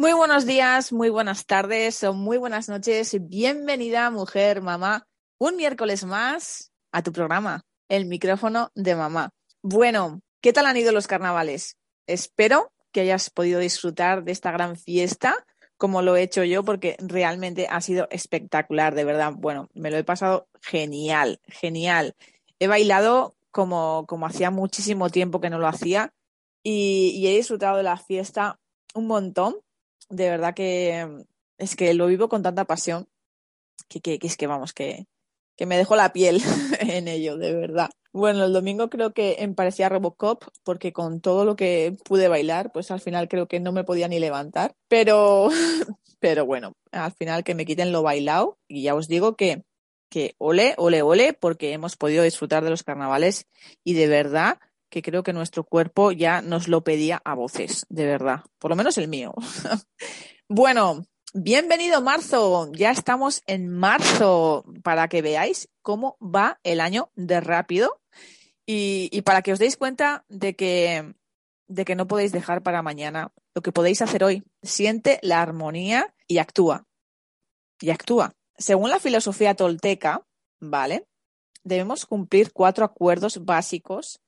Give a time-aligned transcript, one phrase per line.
[0.00, 3.16] Muy buenos días, muy buenas tardes o muy buenas noches.
[3.28, 9.30] Bienvenida, mujer, mamá, un miércoles más a tu programa, el micrófono de mamá.
[9.60, 11.78] Bueno, ¿qué tal han ido los carnavales?
[12.06, 15.34] Espero que hayas podido disfrutar de esta gran fiesta
[15.76, 19.32] como lo he hecho yo, porque realmente ha sido espectacular, de verdad.
[19.36, 22.14] Bueno, me lo he pasado genial, genial.
[22.60, 26.14] He bailado como, como hacía muchísimo tiempo que no lo hacía
[26.62, 28.60] y, y he disfrutado de la fiesta
[28.94, 29.56] un montón
[30.08, 31.22] de verdad que mm,
[31.58, 33.08] es que lo vivo con tanta pasión
[33.88, 35.06] que, que, es que vamos, que,
[35.56, 36.40] que me dejó la piel
[36.80, 37.90] en ello, de verdad.
[38.12, 42.90] Bueno, el domingo creo que parecía Robocop porque con todo lo que pude bailar, pues
[42.90, 44.74] al final creo que no me podía ni levantar.
[44.88, 45.48] Pero,
[46.20, 49.64] pero bueno, al final que me quiten lo bailado y ya os digo que,
[50.08, 53.46] que ole, ole, ole, porque hemos podido disfrutar de los carnavales
[53.84, 54.58] y de verdad
[54.90, 58.76] que creo que nuestro cuerpo ya nos lo pedía a voces, de verdad, por lo
[58.76, 59.34] menos el mío.
[60.48, 67.40] bueno, bienvenido marzo, ya estamos en marzo para que veáis cómo va el año de
[67.40, 68.00] rápido
[68.66, 71.14] y, para que os deis cuenta de que,
[71.68, 74.44] de que no podéis dejar para mañana lo que podéis hacer hoy.
[74.62, 76.86] Siente la armonía y actúa.
[77.80, 78.34] Y actúa.
[78.58, 80.26] Según la filosofía tolteca,
[80.60, 81.06] ¿vale?
[81.64, 84.20] Debemos cumplir cuatro acuerdos básicos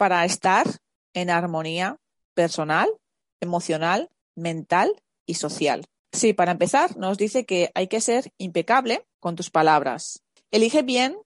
[0.00, 0.66] para estar
[1.12, 1.98] en armonía
[2.32, 2.88] personal,
[3.38, 4.96] emocional, mental
[5.26, 5.84] y social.
[6.10, 10.22] Sí, para empezar, nos dice que hay que ser impecable con tus palabras.
[10.50, 11.18] Elige bien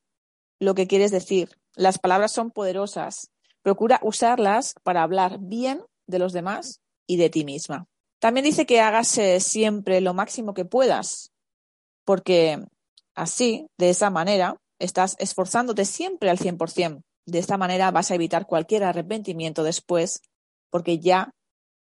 [0.58, 1.56] lo que quieres decir.
[1.76, 3.30] Las palabras son poderosas.
[3.62, 7.86] Procura usarlas para hablar bien de los demás y de ti misma.
[8.18, 11.30] También dice que hagas siempre lo máximo que puedas,
[12.04, 12.58] porque
[13.14, 17.04] así, de esa manera, estás esforzándote siempre al 100%.
[17.26, 20.22] De esta manera vas a evitar cualquier arrepentimiento después,
[20.70, 21.32] porque ya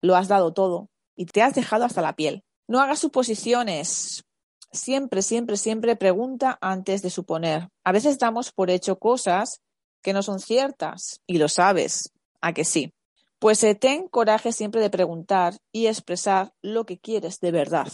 [0.03, 2.45] lo has dado todo y te has dejado hasta la piel.
[2.69, 4.25] No hagas suposiciones.
[4.73, 7.69] Siempre, siempre, siempre pregunta antes de suponer.
[7.84, 9.61] A veces damos por hecho cosas
[10.03, 12.93] que no son ciertas y lo sabes, a que sí.
[13.39, 17.89] Pues eh, ten coraje siempre de preguntar y expresar lo que quieres de verdad.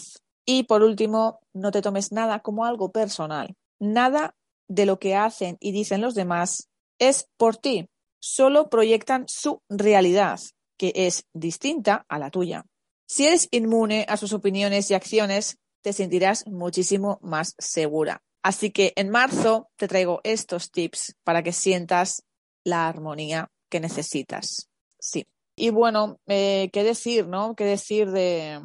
[0.44, 3.54] Y por último, no te tomes nada como algo personal.
[3.80, 4.34] Nada
[4.68, 6.68] de lo que hacen y dicen los demás
[6.98, 7.88] es por ti.
[8.20, 10.40] Solo proyectan su realidad,
[10.76, 12.64] que es distinta a la tuya.
[13.06, 18.22] Si eres inmune a sus opiniones y acciones, te sentirás muchísimo más segura.
[18.42, 22.24] Así que en marzo te traigo estos tips para que sientas
[22.64, 24.68] la armonía que necesitas.
[24.98, 25.26] Sí.
[25.56, 27.54] Y bueno, eh, ¿qué decir, no?
[27.54, 28.60] ¿Qué decir de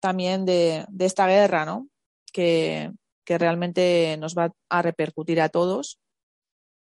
[0.00, 1.88] también de, esta guerra, ¿no?
[2.32, 2.90] Que,
[3.24, 5.98] que realmente nos va a repercutir a todos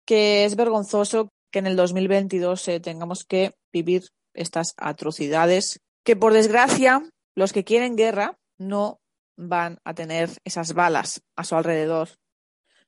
[0.08, 6.34] que es vergonzoso que en el 2022 eh, tengamos que vivir estas atrocidades, que por
[6.34, 7.04] desgracia
[7.36, 9.00] los que quieren guerra no
[9.36, 12.10] van a tener esas balas a su alrededor.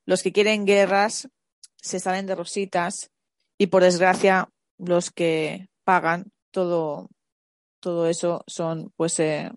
[0.06, 1.30] Los que quieren guerras
[1.76, 3.12] se salen de rositas
[3.58, 7.10] y por desgracia los que pagan todo,
[7.82, 9.52] todo eso son pues eh,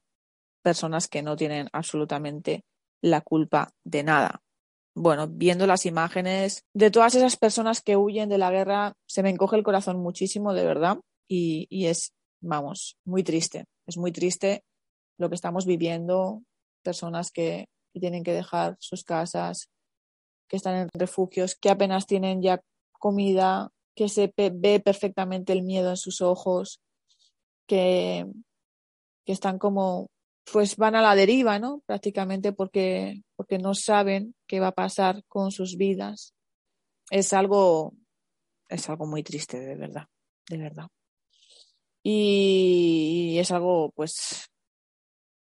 [0.63, 2.65] personas que no tienen absolutamente
[3.01, 4.43] la culpa de nada
[4.95, 9.31] bueno, viendo las imágenes de todas esas personas que huyen de la guerra, se me
[9.31, 10.99] encoge el corazón muchísimo, de verdad,
[11.29, 13.65] y, y es, vamos, muy triste.
[13.87, 14.65] Es muy triste
[15.19, 16.43] lo que estamos viviendo,
[16.83, 19.69] personas que, tienen que dejar sus casas,
[20.49, 22.63] que están en refugios, que apenas tienen ya
[22.99, 26.81] comida, que se ve perfectamente el miedo en sus ojos,
[27.67, 28.27] que,
[29.27, 30.09] que están como
[30.51, 31.83] pues van a la deriva, ¿no?
[31.87, 36.35] Prácticamente porque, porque no saben qué va a pasar con sus vidas.
[37.11, 37.95] Es algo,
[38.69, 40.07] es algo muy triste, de verdad,
[40.49, 40.89] de verdad.
[42.03, 44.51] y, es algo pues,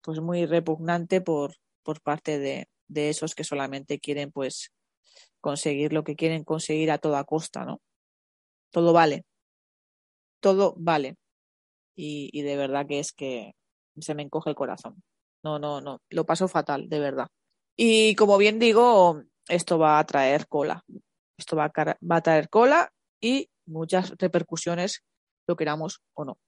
[0.02, 4.72] pues muy repugnante por, por parte de, de esos que solamente quieren pues
[5.40, 7.80] conseguir lo que quieren conseguir a toda costa, ¿no?
[8.70, 9.24] Todo vale.
[10.40, 11.16] Todo vale.
[11.96, 13.54] Y, y de verdad que es que
[14.00, 15.02] se me encoge el corazón.
[15.42, 16.00] No, no, no.
[16.10, 17.26] Lo paso fatal, de verdad.
[17.76, 20.84] Y como bien digo, esto va a traer cola.
[21.38, 25.02] Esto va a, traer cola y muchas repercusiones,
[25.48, 26.38] lo queramos o no.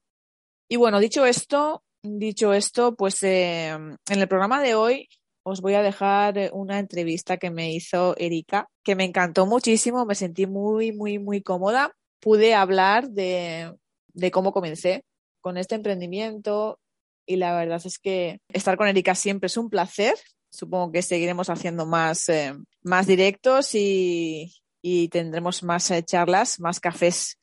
[0.69, 5.09] Y bueno, dicho esto, dicho esto, pues eh, en el programa de hoy
[5.43, 10.15] os voy a dejar una entrevista que me hizo Erika, que me encantó muchísimo, me
[10.15, 11.91] sentí muy, muy, muy cómoda.
[12.21, 13.75] Pude hablar de,
[14.13, 15.03] de cómo comencé
[15.41, 16.79] con este emprendimiento
[17.25, 20.15] y la verdad es que estar con Erika siempre es un placer.
[20.49, 22.53] Supongo que seguiremos haciendo más, eh,
[22.83, 27.37] más directos y, y tendremos más eh, charlas, más cafés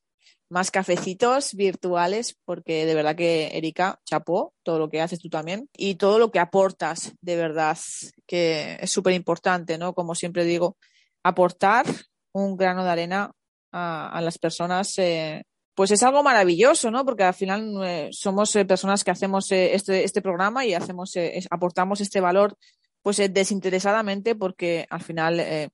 [0.51, 5.69] más cafecitos virtuales, porque de verdad que, Erika, chapó todo lo que haces tú también
[5.77, 7.79] y todo lo que aportas, de verdad,
[8.27, 9.95] que es súper importante, ¿no?
[9.95, 10.77] Como siempre digo,
[11.23, 11.87] aportar
[12.33, 13.31] un grano de arena
[13.73, 15.45] a, las personas, eh,
[15.81, 17.07] pues es algo maravilloso, ¿no?
[17.07, 21.15] Porque al final eh, somos eh, personas que hacemos este, este programa y hacemos,
[21.49, 22.55] aportamos este valor,
[23.01, 25.71] pues desinteresadamente, porque al final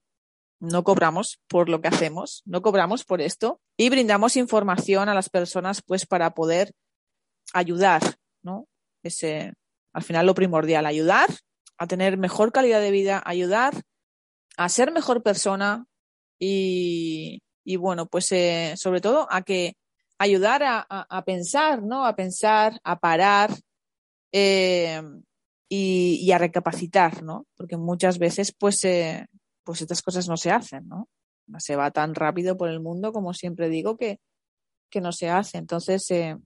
[0.61, 5.29] no cobramos por lo que hacemos, no cobramos por esto y brindamos información a las
[5.29, 6.71] personas pues para poder
[7.53, 8.01] ayudar,
[8.45, 8.69] ¿no?
[9.03, 9.55] Ese,
[9.93, 11.31] al final lo primordial, ayudar
[11.79, 13.75] a tener mejor calidad de vida, ayudar
[14.57, 15.85] a ser mejor persona
[16.39, 19.75] y, y bueno, pues eh, sobre todo a que
[20.19, 22.07] ayudar a, a, pensar, ¿no?
[22.07, 23.51] A pensar, a parar
[24.33, 25.03] eh,
[25.69, 27.47] y, a recapacitar, ¿no?
[27.57, 29.27] Porque muchas veces pues eh,
[29.65, 31.09] pues estas cosas no se hacen, ¿no?
[31.59, 34.19] Se va tan rápido por el mundo, como siempre digo, que,
[34.91, 35.59] que no se hace.
[35.59, 36.37] Entonces, eh,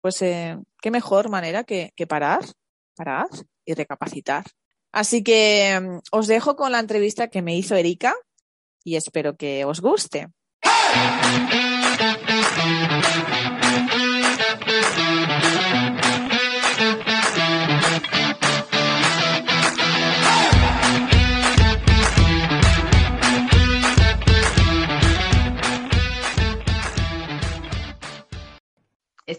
[0.00, 2.44] pues eh, qué mejor manera que, que parar,
[2.94, 3.28] parar
[3.64, 4.44] y recapacitar.
[4.92, 8.14] Así que mm, os dejo con la entrevista que me hizo Erika
[8.84, 10.28] y espero que os guste.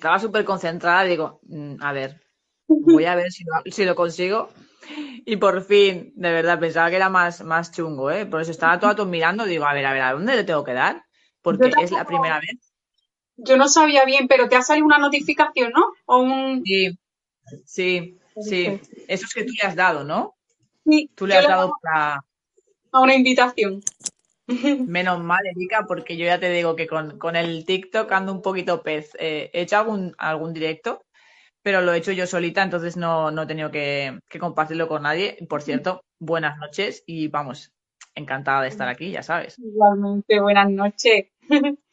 [0.03, 2.19] Estaba súper concentrada, digo, mm, a ver,
[2.67, 4.49] voy a ver si lo, si lo, consigo.
[5.25, 8.25] Y por fin, de verdad, pensaba que era más, más chungo, ¿eh?
[8.25, 10.73] Por eso estaba todo mirando, digo, a ver, a ver, ¿a dónde le tengo que
[10.73, 11.05] dar?
[11.41, 12.72] Porque es la primera vez.
[13.37, 15.85] Yo no sabía bien, pero te ha salido una notificación, ¿no?
[16.05, 16.63] O un...
[16.63, 16.97] Sí,
[17.65, 18.79] sí, sí.
[19.07, 20.35] Eso es que tú le has dado, ¿no?
[20.85, 21.09] Sí.
[21.15, 22.23] Tú le has dado para...
[22.91, 23.81] A una invitación.
[24.87, 28.41] Menos mal, Erika, porque yo ya te digo que con, con el TikTok ando un
[28.41, 29.15] poquito pez.
[29.19, 31.01] Eh, he hecho algún, algún directo,
[31.63, 35.03] pero lo he hecho yo solita, entonces no, no he tenido que, que, compartirlo con
[35.03, 35.37] nadie.
[35.49, 37.71] Por cierto, buenas noches y vamos,
[38.15, 39.57] encantada de estar aquí, ya sabes.
[39.57, 41.27] Igualmente, buenas noches.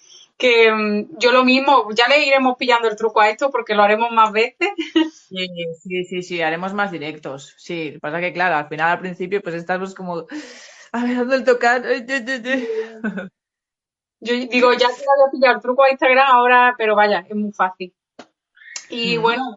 [0.41, 3.83] que um, yo lo mismo, ya le iremos pillando el truco a esto porque lo
[3.83, 4.71] haremos más veces.
[5.29, 5.47] sí,
[5.81, 7.55] sí, sí, sí, haremos más directos.
[7.59, 10.27] Sí, pasa que claro, al final, al principio, pues estamos como
[10.93, 11.83] a ver, ¿dónde el tocar?
[14.23, 17.53] Yo digo, ya se había pillado el truco a Instagram ahora, pero vaya, es muy
[17.53, 17.95] fácil.
[18.91, 19.23] Y mm.
[19.23, 19.57] bueno,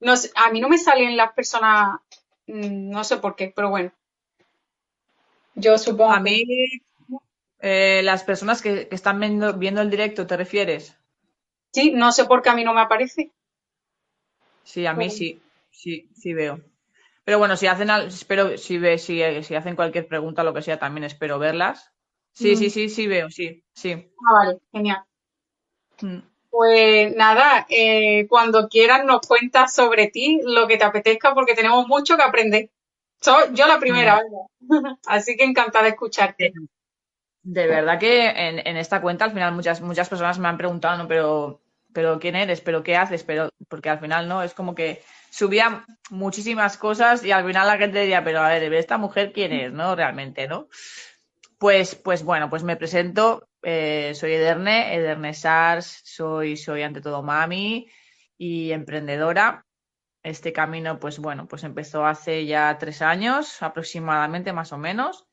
[0.00, 2.00] no sé, a mí no me salen las personas,
[2.46, 3.92] mm, no sé por qué, pero bueno.
[5.54, 6.12] Yo supongo.
[6.12, 6.44] A mí,
[7.62, 10.98] eh, las personas que, están viendo, viendo, el directo, ¿te refieres?
[11.72, 13.30] Sí, no sé por qué a mí no me aparece.
[14.64, 15.40] Sí, a mí sí,
[15.70, 16.60] sí, sí veo.
[17.24, 20.80] Pero bueno, si hacen, espero, si, ve, si, si hacen cualquier pregunta, lo que sea,
[20.80, 21.92] también espero verlas.
[22.32, 22.70] Sí, sí, mm.
[22.70, 23.92] sí, sí veo, sí, sí.
[23.92, 25.04] Ah, vale, genial.
[26.00, 26.18] Mm.
[26.50, 31.86] Pues nada, eh, cuando quieras nos cuentas sobre ti, lo que te apetezca, porque tenemos
[31.86, 32.70] mucho que aprender.
[33.20, 34.20] Soy yo la primera,
[34.58, 34.86] mm.
[35.06, 36.52] Así que encantada de escucharte.
[37.42, 40.96] De verdad que en, en, esta cuenta al final muchas, muchas personas me han preguntado,
[40.98, 41.08] ¿no?
[41.08, 41.60] Pero,
[41.92, 45.84] pero quién eres, pero qué haces, pero porque al final no, es como que subía
[46.10, 49.72] muchísimas cosas y al final la gente diría, pero a ver, ¿esta mujer quién es,
[49.72, 49.96] no?
[49.96, 50.68] Realmente, ¿no?
[51.58, 57.22] Pues, pues bueno, pues me presento, eh, soy Ederne, Ederne Sars, soy, soy ante todo
[57.22, 57.88] mami
[58.36, 59.64] y emprendedora.
[60.22, 65.26] Este camino, pues bueno, pues empezó hace ya tres años aproximadamente, más o menos,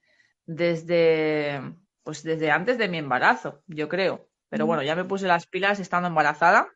[0.45, 1.61] desde,
[2.03, 4.29] pues desde antes de mi embarazo, yo creo.
[4.49, 6.69] Pero bueno, ya me puse las pilas estando embarazada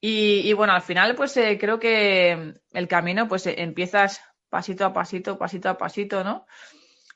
[0.00, 4.92] y, bueno, al final, pues eh, creo que el camino, pues eh, empiezas pasito a
[4.92, 6.46] pasito, pasito a pasito, ¿no?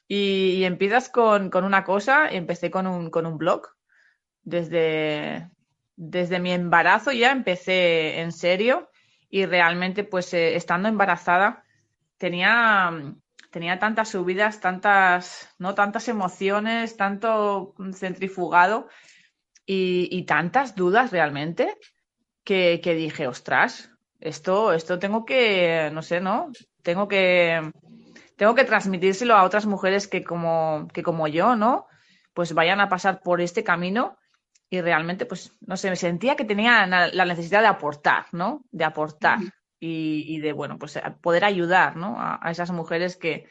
[0.09, 3.69] Y, empiezas con, con, una cosa, empecé con un, con un blog
[4.43, 5.51] desde,
[5.95, 8.91] desde mi embarazo ya empecé en serio
[9.29, 11.63] y realmente pues eh, estando embarazada
[12.19, 12.91] tenía,
[13.50, 15.75] tenía tantas subidas, tantas, ¿no?
[15.75, 18.88] tantas emociones, tanto centrifugado
[19.66, 21.76] y, tantas dudas realmente
[22.45, 26.50] que, dije, ostras, esto, esto tengo que, no sé, ¿no?
[26.83, 27.71] Tengo que,
[28.37, 31.87] tengo que transmitírselo a otras mujeres que como, que como yo, ¿no?
[32.35, 34.16] Pues vayan a pasar por este camino
[34.69, 38.64] y realmente, pues, no sé, me sentía que tenía la necesidad de aportar, ¿no?
[38.73, 39.38] De aportar
[39.81, 42.17] y, de, bueno, pues poder ayudar, ¿no?
[42.19, 43.49] A, esas mujeres que,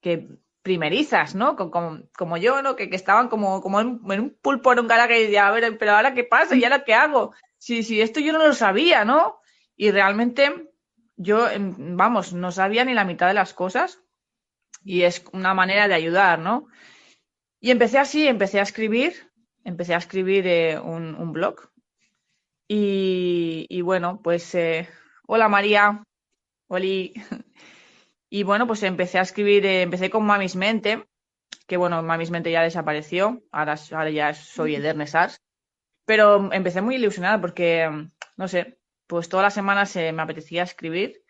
[0.00, 0.28] que
[0.62, 1.56] primerizas, ¿no?
[1.56, 2.76] Como, como yo, ¿no?
[2.76, 5.76] Que, que estaban como, como en, un pulpo en un garaje y decía, a ver,
[5.76, 7.34] pero ahora qué pasa y ahora qué hago.
[7.58, 9.40] Si, esto yo no lo sabía, ¿no?
[9.76, 10.70] Y realmente
[11.16, 14.00] yo, vamos, no sabía ni la mitad de las cosas
[14.84, 16.68] y es una manera de ayudar, ¿no?
[17.60, 19.14] Y empecé así, empecé a escribir,
[19.64, 21.70] empecé a escribir eh, un, blog.
[22.68, 24.88] Y, bueno, pues, eh,
[25.26, 26.02] hola María,
[26.68, 27.14] Oli.
[28.28, 31.06] Y bueno, pues empecé a escribir, eh, empecé con Mamis Mente,
[31.68, 35.14] que bueno, Mamis Mente ya desapareció, ahora, ahora ya soy Edernes
[36.04, 37.88] Pero empecé muy ilusionada porque,
[38.36, 41.22] no sé, pues todas las semanas me apetecía escribir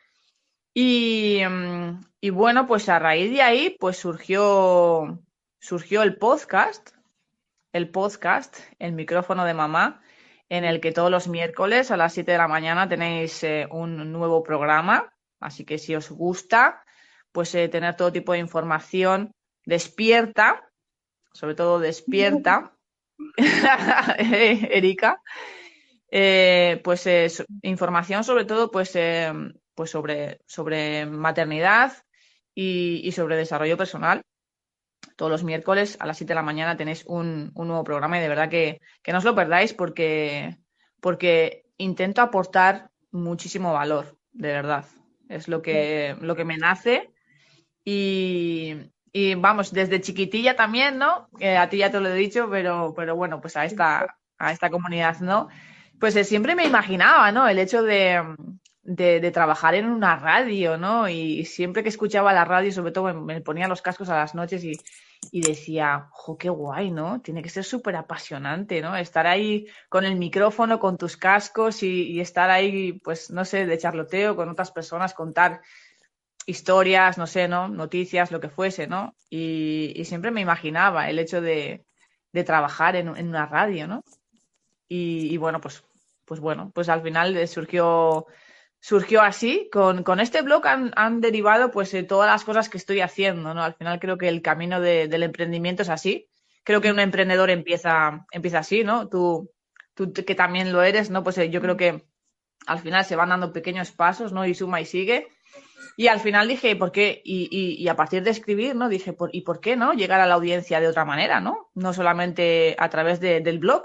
[0.79, 5.23] Mm, y, bueno, pues a raíz de ahí, pues surgió,
[5.59, 6.91] surgió el podcast,
[7.73, 10.03] el podcast, el micrófono de mamá,
[10.49, 14.13] en el que todos los miércoles a las 7 de la mañana tenéis eh, un
[14.13, 15.13] nuevo programa.
[15.41, 16.85] Así que si os gusta,
[17.33, 19.33] pues eh, tener todo tipo de información
[19.65, 20.69] despierta,
[21.33, 22.73] sobre todo despierta,
[24.19, 25.21] Erika,
[26.11, 27.07] eh, pues
[27.63, 28.97] información sobre todo pues
[29.75, 31.93] pues sobre, sobre maternidad
[32.55, 34.23] y, sobre desarrollo personal.
[35.17, 38.29] Todos los miércoles a las 7 de la mañana tenéis un, nuevo programa y de
[38.29, 40.57] verdad que, no os lo perdáis porque,
[41.01, 44.85] porque intento aportar muchísimo valor, de verdad.
[45.29, 47.11] Es lo que, lo que me nace.
[47.85, 48.75] Y,
[49.39, 51.29] vamos, desde chiquitilla también, ¿no?
[51.59, 54.71] a ti ya te lo he dicho, pero, pero bueno, pues a esta, a esta
[54.71, 55.49] comunidad, ¿no?
[55.99, 57.49] Pues eh, siempre me imaginaba, ¿no?
[57.49, 58.23] El hecho de,
[58.87, 61.09] de, trabajar en una radio, ¿no?
[61.09, 64.65] Y siempre que escuchaba la radio, sobre todo me, ponía los cascos a las noches
[64.65, 64.79] y,
[65.33, 67.21] decía, jo, qué guay, ¿no?
[67.21, 68.97] Tiene que ser súper apasionante, ¿no?
[68.97, 73.79] Estar ahí con el micrófono, con tus cascos y, estar ahí, pues, no sé, de
[73.79, 75.63] charloteo con otras personas, contar
[76.47, 77.69] historias, no sé, ¿no?
[77.69, 79.15] Noticias, lo que fuese, ¿no?
[79.29, 81.85] Y, siempre me imaginaba el hecho de,
[82.45, 84.05] trabajar en, una radio, ¿no?
[84.89, 85.83] Y, y, bueno, pues,
[86.25, 88.27] pues bueno, pues al final surgió
[88.87, 89.69] surgió así.
[89.73, 93.53] Con, con este blog han, han derivado pues eh, todas las cosas que estoy haciendo,
[93.53, 93.65] ¿no?
[93.65, 96.29] Al final creo que el camino de, del emprendimiento es así.
[96.63, 99.09] Creo que un emprendedor empieza, empieza así, ¿no?
[99.09, 99.51] Tú,
[99.95, 101.25] tú que también lo eres, ¿no?
[101.25, 102.07] Pues eh, yo creo que
[102.69, 104.47] al final se van dando pequeños pasos, ¿no?
[104.47, 105.27] Y suma y sigue.
[105.97, 107.21] Y al final dije, ¿por qué?
[107.25, 108.89] Y, y, y a partir de escribir, ¿no?
[108.89, 109.95] Dije, ¿por, ¿y por qué no?
[109.95, 111.71] Llegar a la audiencia de otra manera, ¿no?
[111.75, 113.85] No solamente a través de, del blog,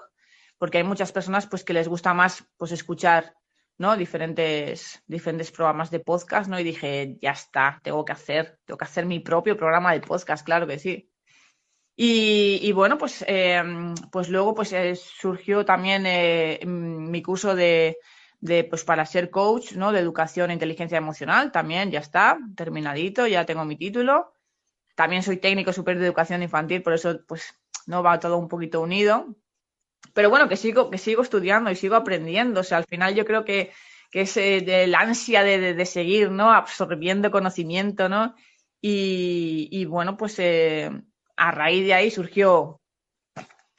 [0.59, 3.33] porque hay muchas personas pues que les gusta más pues escuchar
[3.81, 3.97] ¿no?
[3.97, 6.59] Diferentes, diferentes programas de podcast, ¿no?
[6.59, 10.45] Y dije, ya está, tengo que hacer, tengo que hacer mi propio programa de podcast,
[10.45, 11.09] claro que sí.
[11.95, 17.97] Y, bueno, pues, em, pues luego pues eh, surgió también eh, mi curso de,
[18.39, 19.91] de, pues para ser coach, ¿no?
[19.91, 24.33] De educación e inteligencia emocional, también ya está, terminadito, ya tengo mi título.
[24.95, 27.55] También soy técnico superior de educación infantil, por eso pues
[27.87, 29.35] no va todo un poquito unido
[30.13, 32.61] pero bueno, que sigo, que sigo estudiando y sigo aprendiendo.
[32.61, 33.71] O sea, al final yo creo que,
[34.11, 36.51] que es eh, de ansia de, seguir, ¿no?
[36.51, 38.35] Absorbiendo conocimiento, ¿no?
[38.81, 40.89] Y, bueno, pues eh,
[41.37, 42.81] a raíz de ahí surgió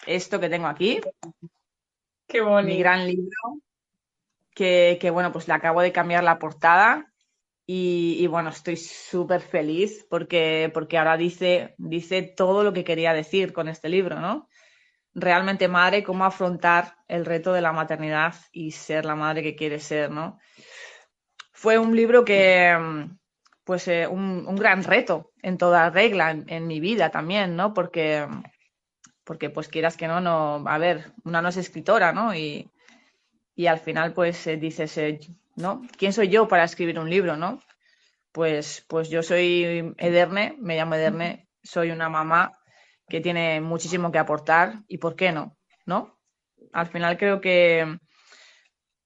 [0.07, 1.01] esto que tengo aquí.
[2.27, 2.75] Qué bonito.
[2.75, 3.37] Mi gran libro.
[4.55, 7.13] Que, que bueno, pues le acabo de cambiar la portada.
[7.67, 13.13] Y, y bueno, estoy súper feliz porque, porque ahora dice, dice todo lo que quería
[13.13, 14.49] decir con este libro, ¿no?
[15.15, 19.79] Realmente madre, cómo afrontar el reto de la maternidad y ser la madre que quiere
[19.79, 20.39] ser, ¿no?
[21.53, 22.77] Fue un libro que,
[23.65, 27.75] pues, eh, un, gran reto en toda regla, en, mi vida también, ¿no?
[27.75, 28.27] Porque,
[29.25, 32.35] porque, pues, quieras que no, no, a ver, una no es escritora, ¿no?
[32.35, 32.71] Y,
[33.55, 35.21] y al final, pues, eh, dices, eh,
[35.57, 35.83] ¿no?
[35.99, 37.61] ¿Quién soy yo para escribir un libro, ¿no?
[38.33, 42.62] Pues, pues yo soy Ederne, me llamo Ederne, soy una mamá
[43.09, 45.57] que tiene muchísimo que aportar y por qué no,
[45.87, 46.19] ¿no?
[46.73, 47.99] Al final creo que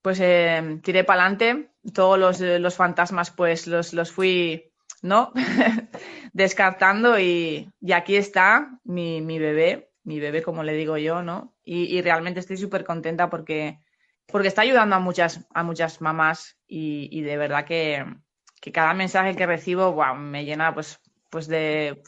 [0.07, 4.73] pues eh, tiré para adelante, todos los, fantasmas pues los, los fui,
[5.03, 5.33] ¿no?
[6.33, 11.57] Descartando y, aquí está mi, bebé, mi bebé, como le digo yo, ¿no?
[11.65, 13.81] Y, realmente estoy súper contenta porque,
[14.26, 18.05] porque está ayudando a muchas, a muchas mamás y, de verdad que,
[18.73, 22.02] cada mensaje que recibo me llena pues, pues de,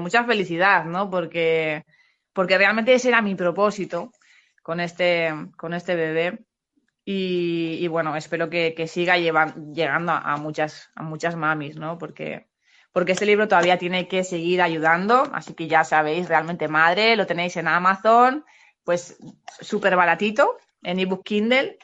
[0.00, 1.10] mucha felicidad, ¿no?
[1.10, 1.84] Porque,
[2.32, 4.12] porque realmente ese era mi propósito
[4.62, 6.44] con este, con este bebé.
[7.08, 11.98] Y, bueno, espero que, siga llegando a, muchas, a muchas mamis, ¿no?
[11.98, 12.48] Porque,
[12.92, 17.26] porque este libro todavía tiene que seguir ayudando, así que ya sabéis, realmente madre, lo
[17.26, 18.44] tenéis en Amazon,
[18.82, 19.18] pues
[19.60, 21.78] súper baratito, en ebook Kindle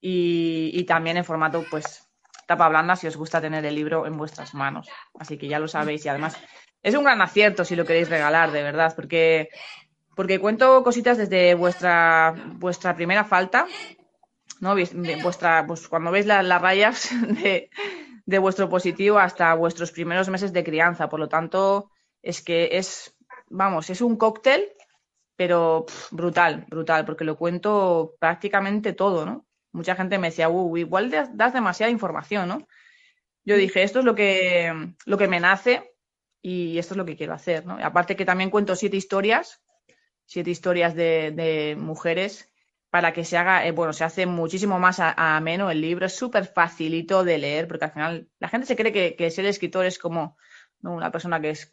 [0.00, 2.08] y, también en formato, pues,
[2.46, 4.88] tapa blanda si os gusta tener el libro en vuestras manos.
[5.18, 6.38] Así que ya lo sabéis y además
[6.82, 9.48] es un gran acierto si lo queréis regalar, de verdad, porque,
[10.16, 13.66] porque cuento cositas desde vuestra, vuestra primera falta
[14.62, 14.76] ¿no?
[15.22, 17.10] Vuestra, pues cuando veis las rayas
[18.24, 21.08] de, vuestro positivo hasta vuestros primeros meses de crianza.
[21.08, 21.90] Por lo tanto,
[22.22, 23.14] es que es,
[23.50, 24.68] vamos, es un cóctel,
[25.36, 29.46] pero brutal, brutal, porque lo cuento prácticamente todo, ¿no?
[29.72, 32.66] Mucha gente me decía, uh, igual das demasiada información, ¿no?
[33.44, 35.94] Yo dije, esto es lo que, lo que me nace
[36.40, 37.78] y esto es lo que quiero hacer, ¿no?
[37.82, 39.60] aparte que también cuento siete historias,
[40.26, 42.52] siete historias de, de mujeres
[42.92, 46.44] para que se haga, eh, bueno, se hace muchísimo más ameno el libro, es súper
[46.44, 50.36] facilito de leer, porque al final la gente se cree que, ser escritor es como
[50.82, 51.70] una persona que es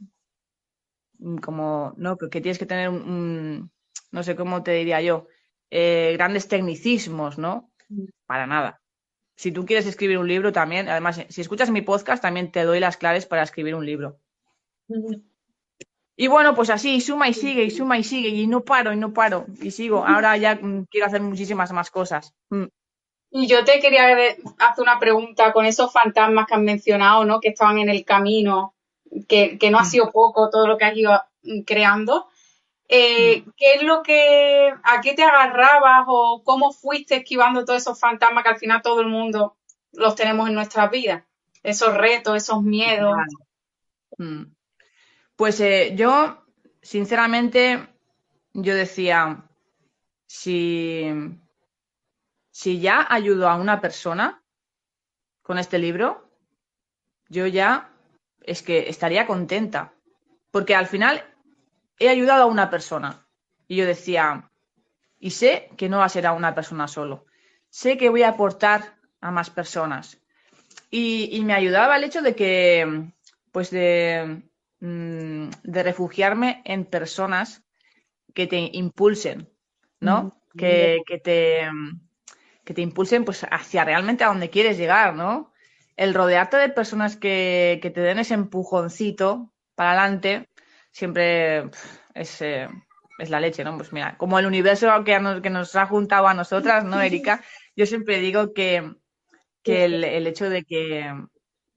[1.42, 3.70] como, no, que tienes que tener un,
[4.12, 5.28] no sé cómo te diría yo,
[5.70, 7.69] eh, grandes tecnicismos, ¿no?
[8.26, 8.82] Para nada.
[9.36, 12.80] Si tú quieres escribir un libro también, además, si escuchas mi podcast, también te doy
[12.80, 14.20] las claves para escribir un libro.
[16.22, 18.98] Y bueno, pues así, suma y sigue, y suma y sigue, y no paro, y
[18.98, 20.06] no paro, y sigo.
[20.06, 22.34] Ahora ya mm, quiero hacer muchísimas más cosas.
[22.50, 22.66] Mm.
[23.32, 24.08] Y yo te quería
[24.58, 27.40] hacer una pregunta con esos fantasmas que han mencionado, ¿no?
[27.40, 28.74] Que estaban en el camino,
[29.28, 29.86] que, no ha mm.
[29.86, 31.22] sido poco todo lo que has ido
[31.66, 32.28] creando.
[32.92, 38.00] Eh, ¿Qué es lo que, a qué te agarrabas o cómo fuiste esquivando todos esos
[38.00, 39.56] fantasmas que al final todo el mundo
[39.94, 41.24] los tenemos en nuestras vidas?
[41.62, 43.16] Esos retos, esos miedos.
[45.36, 46.44] Pues eh, yo,
[46.82, 47.88] sinceramente,
[48.54, 49.46] yo decía,
[50.26, 51.06] si,
[52.50, 54.42] si ya ayudo a una persona
[55.44, 56.28] con este libro,
[57.28, 57.92] yo ya
[58.42, 59.94] es que estaría contenta,
[60.50, 61.24] porque al final
[62.00, 63.28] he ayudado a una persona
[63.68, 64.50] y yo decía,
[65.20, 67.26] y sé que no va a ser a una persona solo,
[67.70, 70.20] sé que voy a aportar a más personas.
[70.90, 73.12] Y, y me ayudaba el hecho de que,
[73.52, 74.50] pues de,
[74.82, 77.64] Mm, de refugiarme en personas
[78.34, 79.50] que te impulsen,
[80.00, 80.42] ¿no?
[80.58, 81.70] que, te,
[82.64, 85.52] que te impulsen pues hacia realmente a donde quieres llegar, ¿no?
[85.98, 90.49] El rodearte de personas que, te den ese empujoncito para adelante
[90.92, 91.70] siempre
[92.14, 92.68] es, eh,
[93.18, 93.76] es, la leche, ¿no?
[93.78, 97.44] Pues mira, como el universo que nos, que nos ha juntado a nosotras, ¿no, Erika?
[97.76, 98.94] Yo siempre digo que,
[99.64, 101.12] que el hecho de que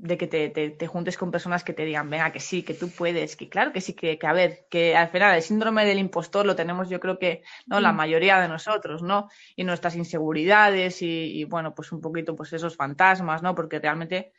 [0.02, 3.36] de que te, juntes con personas que te digan, venga, que sí, que tú puedes,
[3.36, 6.56] que claro que sí, que, a ver, que al final el síndrome del impostor lo
[6.56, 7.78] tenemos yo creo que, ¿no?
[7.78, 7.96] La mm.
[7.96, 9.28] mayoría de nosotros, ¿no?
[9.54, 13.54] Y nuestras inseguridades y, bueno, pues un poquito pues esos fantasmas, ¿no?
[13.54, 14.32] Porque realmente,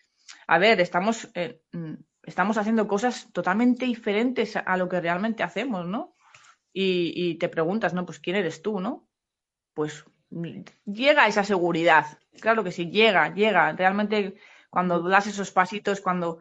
[0.48, 5.86] a ver, estamos, eh, mm, estamos haciendo cosas totalmente diferentes a lo que realmente hacemos,
[5.86, 6.16] ¿no?
[6.76, 8.06] Y, te preguntas, ¿no?
[8.06, 9.08] Pues quién eres tú, ¿no?
[9.76, 10.06] Pues
[10.86, 14.36] llega esa seguridad, claro que sí, llega, llega, realmente
[14.72, 16.40] cuando das esos pasitos, cuando,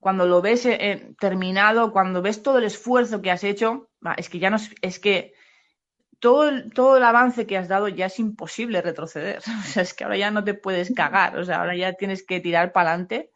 [0.00, 4.28] cuando lo ves eh, eh, terminado, cuando ves todo el esfuerzo que has hecho, es
[4.28, 5.34] que ya no es, que
[6.18, 9.40] todo el, todo el avance que has dado ya es imposible retroceder.
[9.60, 12.24] O sea, es que ahora ya no te puedes cagar, o sea, ahora ya tienes
[12.24, 13.29] que tirar para adelante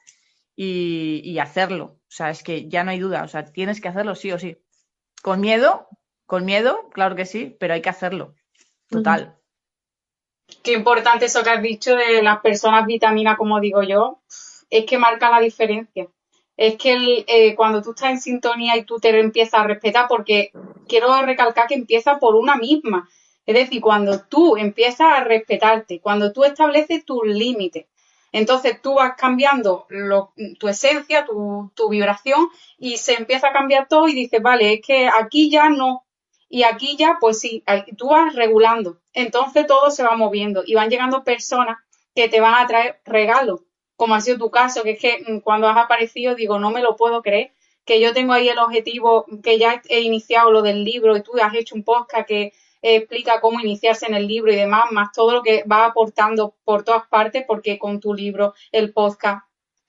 [0.57, 1.85] y, hacerlo.
[1.85, 4.39] O sea, es que ya no hay duda, o sea, tienes que hacerlo sí o
[4.39, 4.57] sí.
[5.23, 5.89] Con miedo,
[6.27, 8.35] con miedo, claro que sí, pero hay que hacerlo.
[8.89, 9.37] Total.
[10.63, 14.23] Qué importante eso que has dicho de las personas vitamina, como digo yo,
[14.71, 16.09] es que marca la diferencia.
[16.57, 20.53] Es que eh, cuando tú estás en sintonía y tú te empiezas a respetar, porque
[20.87, 23.09] quiero recalcar que empieza por una misma.
[23.47, 27.87] Es decir, cuando tú empiezas a respetarte, cuando tú estableces tus límites,
[28.35, 29.87] entonces tú vas cambiando
[30.59, 34.81] tu esencia, tu, tu, vibración y se empieza a cambiar todo y dices, vale, es
[34.85, 36.05] que aquí ya no,
[36.49, 37.63] y aquí ya, pues sí,
[37.97, 38.99] tú vas regulando.
[39.13, 41.79] Entonces todo se va moviendo y van llegando personas
[42.13, 43.61] que te van a traer regalos,
[43.95, 46.83] como ha sido tu caso, que es que mm, cuando has aparecido digo, no me
[46.83, 47.53] lo puedo creer,
[47.85, 51.33] que yo tengo ahí el objetivo, que ya he iniciado lo del libro y tú
[51.41, 52.53] has hecho un podcast que
[52.85, 56.85] explica cómo iniciarse en el libro y demás, más todo lo que va aportando por
[56.85, 59.47] todas partes, porque con tu libro, el podcast,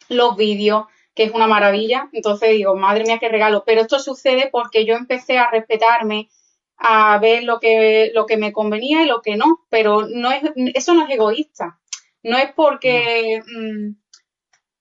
[0.07, 2.09] los vídeos, que es una maravilla.
[2.13, 3.63] Entonces digo, madre mía, qué regalo.
[3.65, 6.29] Pero esto sucede porque yo empecé a respetarme,
[6.77, 10.43] a ver lo que, lo que me convenía y lo que no, pero no es,
[10.73, 11.79] eso no es egoísta,
[12.23, 13.95] no es porque mm,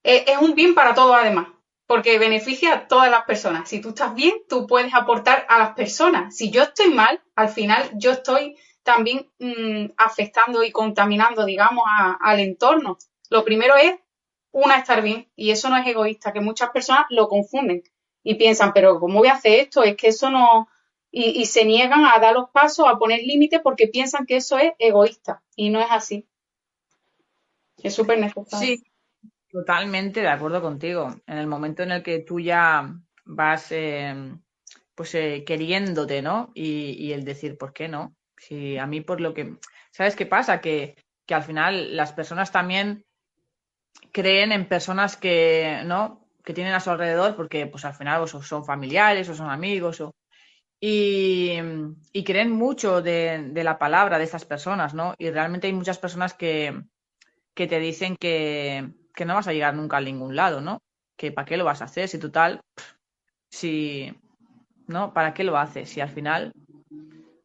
[0.02, 1.48] es, es un bien para todos además,
[1.86, 3.68] porque beneficia a todas las personas.
[3.68, 6.36] Si tú estás bien, tú puedes aportar a las personas.
[6.36, 11.84] Si yo estoy mal, al final yo estoy también mm, afectando y contaminando, digamos,
[12.20, 12.98] al entorno.
[13.30, 13.94] Lo primero es
[14.52, 17.82] una estar bien y eso no es egoísta, que muchas personas lo confunden
[18.22, 19.82] y piensan, pero ¿cómo voy a hacer esto?
[19.82, 20.68] Es que eso no...
[21.16, 24.72] Y, se niegan a dar los pasos, a poner límites porque piensan que eso es
[24.80, 26.26] egoísta y no es así.
[27.80, 28.58] Es súper necesario.
[28.58, 28.82] Sí,
[29.54, 31.14] totalmente de acuerdo contigo.
[31.28, 32.92] En el momento en el que tú ya
[33.24, 34.34] vas eh,
[34.96, 36.50] pues eh, queriéndote, ¿no?
[36.54, 38.16] Y, y el decir, ¿por qué no?
[38.36, 39.56] Sí, a mí por lo que,
[39.92, 40.60] ¿sabes qué pasa?
[40.60, 43.04] Que, que al final las personas también
[44.10, 46.26] creen en personas que, ¿no?
[46.44, 50.00] que tienen a su alrededor porque pues al final o son familiares o son amigos
[50.00, 50.16] o,
[50.80, 51.58] y,
[52.12, 55.14] y creen mucho de, de, la palabra de estas personas, ¿no?
[55.16, 56.82] Y realmente hay muchas personas que,
[57.54, 60.82] que te dicen que, que, no vas a llegar nunca a ningún lado, ¿no?
[61.16, 62.60] Que para qué lo vas a hacer si total,
[63.50, 64.14] si,
[64.86, 65.12] ¿no?
[65.12, 65.88] ¿Para qué lo haces?
[65.88, 66.52] Si al final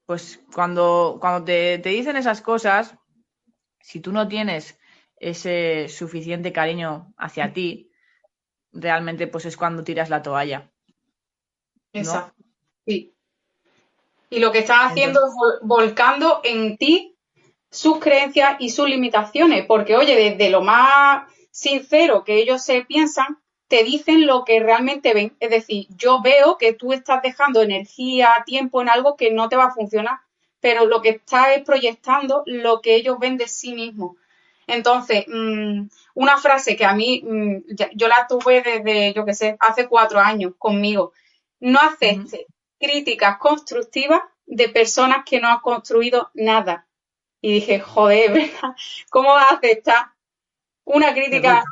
[0.10, 2.96] pues cuando, cuando te, dicen esas cosas,
[3.80, 4.80] si tú no tienes
[5.18, 7.92] ese suficiente cariño hacia ti,
[8.72, 10.72] realmente pues es cuando tiras la toalla.
[11.94, 12.44] Exacto.
[12.88, 13.14] Sí.
[14.32, 17.16] Y lo que están haciendo es volcando en ti
[17.70, 23.40] sus creencias y sus limitaciones, porque oye, desde lo más sincero que ellos se piensan,
[23.68, 25.36] te dicen lo que realmente ven.
[25.40, 29.56] Es decir, yo veo que tú estás dejando energía, tiempo en algo que no te
[29.56, 30.20] va a funcionar,
[30.60, 34.18] pero lo que estás es proyectando lo que ellos ven de sí mismos.
[34.68, 39.58] Entonces, mm, una frase que a mí, mm, yo la tuve desde, yo qué sé,
[39.60, 41.14] hace cuatro años conmigo.
[41.60, 42.46] No aceptes
[42.80, 46.88] críticas constructivas de personas que no han construido nada.
[47.42, 48.32] Y dije, joder,
[48.64, 48.76] ¿verdad?
[49.10, 50.12] ¿Cómo vas a aceptar
[50.90, 51.64] una crítica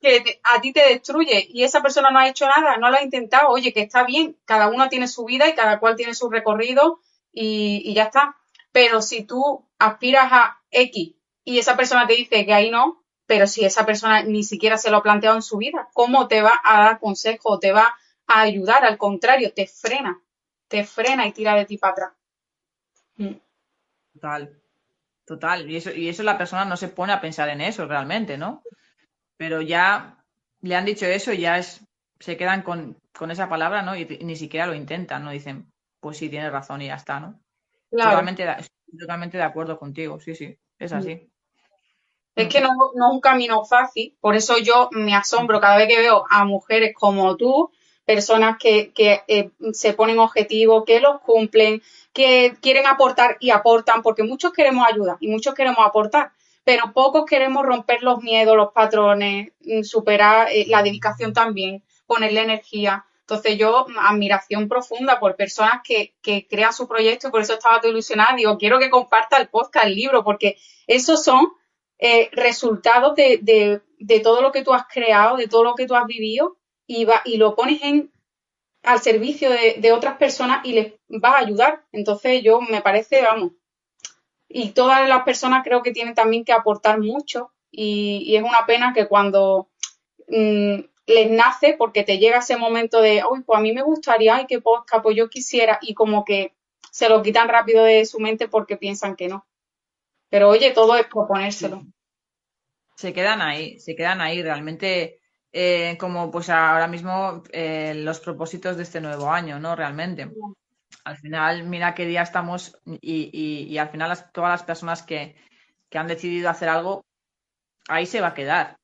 [0.00, 3.02] que a ti te destruye y esa persona no ha hecho nada, no lo ha
[3.02, 6.28] intentado, oye, que está bien, cada uno tiene su vida y cada cual tiene su
[6.28, 7.00] recorrido
[7.32, 8.36] y, ya está.
[8.72, 13.46] Pero si tú aspiras a X y esa persona te dice que ahí no, pero
[13.46, 16.60] si esa persona ni siquiera se lo ha planteado en su vida, ¿cómo te va
[16.62, 17.58] a dar consejo?
[17.58, 18.84] ¿Te va a ayudar?
[18.84, 20.20] Al contrario, te frena,
[20.68, 22.12] te frena y tira de ti para atrás.
[23.16, 23.34] Mm.
[24.14, 24.61] Total,
[25.34, 25.70] total.
[25.70, 28.62] Y eso, y eso la persona no se pone a pensar en eso realmente, ¿no?
[29.42, 30.24] pero ya
[30.60, 31.84] le han dicho eso y ya es,
[32.20, 32.96] se quedan con,
[33.28, 33.96] esa palabra, ¿no?
[33.96, 35.32] Y, ni siquiera lo intentan, ¿no?
[35.32, 37.40] Dicen, pues sí, tienes razón y ya está, ¿no?
[37.90, 38.46] Totalmente,
[38.96, 41.28] totalmente de acuerdo contigo, sí, sí, es así.
[42.36, 45.88] Es que no, no, es un camino fácil, por eso yo me asombro cada vez
[45.88, 47.72] que veo a mujeres como tú,
[48.04, 54.02] personas que, que eh, se ponen objetivos, que los cumplen, que quieren aportar y aportan,
[54.02, 56.32] porque muchos queremos ayudar y muchos queremos aportar,
[56.64, 62.42] pero pocos queremos romper los miedos, los patrones, mm, superar eh, la dedicación también, ponerle
[62.42, 63.06] energía.
[63.20, 67.54] Entonces yo, mm, admiración profunda por personas que, que crean su proyecto y por eso
[67.54, 68.36] estaba tan ilusionada.
[68.36, 71.48] Digo, quiero que comparta el podcast, el libro, porque esos son
[71.98, 75.86] eh, resultados de, de, de, todo lo que tú has creado, de todo lo que
[75.86, 78.12] tú has vivido y, va, y lo pones en,
[78.82, 81.84] al servicio de, otras personas y les va a ayudar.
[81.92, 83.52] Entonces yo me parece, vamos,
[84.48, 88.92] y todas las personas creo que tienen también que aportar mucho y, es una pena
[88.92, 89.70] que cuando
[90.28, 94.36] mm, les nace, porque te llega ese momento de, uy, pues a mí me gustaría,
[94.36, 96.54] ay, qué posca, pues yo quisiera, y como que
[96.90, 99.46] se lo quitan rápido de su mente porque piensan que no.
[100.28, 101.82] Pero oye, todo es proponérselo.
[102.96, 105.21] Se quedan ahí, se quedan ahí realmente.
[105.54, 109.76] Eh, como pues ahora mismo eh, los propósitos de este nuevo año, ¿no?
[109.76, 110.30] Realmente
[111.04, 115.36] al final, mira qué día estamos y, al final todas las personas que,
[115.94, 117.04] han decidido hacer algo,
[117.88, 118.78] ahí se va a quedar.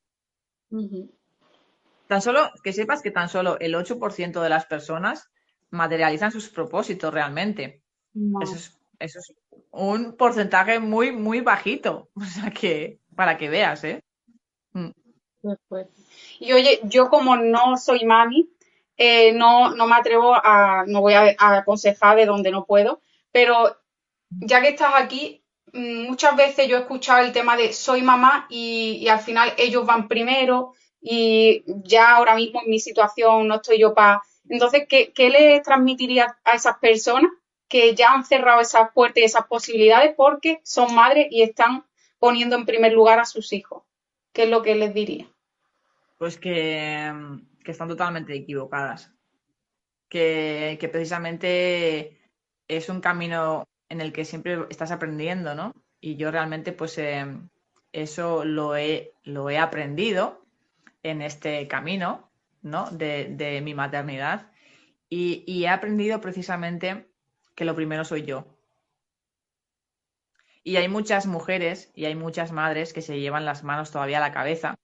[2.07, 5.31] Tan solo, que sepas que tan solo el 8% de las personas
[5.71, 7.83] materializan sus propósitos realmente.
[8.43, 8.57] Eso,
[8.99, 9.35] es,
[9.71, 12.11] un porcentaje muy, muy bajito.
[12.15, 14.05] O sea que, para que veas, ¿eh?
[14.73, 14.91] Mm.
[16.39, 18.49] Y oye, yo como no soy mami,
[19.01, 23.77] eh, no, no me atrevo a, no voy a, aconsejar de donde no puedo, pero
[24.31, 28.47] ya que estás aquí, mm, muchas veces yo he escuchado el tema de soy mamá
[28.51, 33.79] y, al final ellos van primero y ya ahora mismo en mi situación no estoy
[33.79, 34.21] yo para...
[34.49, 37.31] Entonces, ¿qué, ¿qué le transmitiría a esas personas
[37.69, 41.85] que ya han cerrado esas puertas y esas posibilidades porque son madres y están
[42.19, 43.85] poniendo en primer lugar a sus hijos?
[44.33, 45.29] ¿Qué es lo que les diría?
[46.19, 47.13] Pues que
[47.69, 49.13] que están totalmente equivocadas.
[50.09, 52.19] Que, precisamente
[52.67, 55.75] es un camino en el que siempre estás aprendiendo, ¿no?
[56.01, 57.27] Y yo realmente, pues, eh,
[57.93, 60.47] eso lo he, lo he aprendido
[61.03, 62.31] en este camino,
[62.63, 62.91] ¿no?
[62.91, 64.51] De, mi maternidad.
[65.11, 67.07] Y, he aprendido precisamente
[67.55, 68.47] que lo primero soy yo.
[70.65, 74.27] Y hay muchas mujeres y hay muchas madres que se llevan las manos todavía a
[74.29, 74.79] la cabeza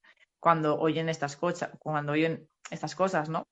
[0.45, 3.47] cuando oyen estas cosas, cuando oyen estas cosas, ¿no?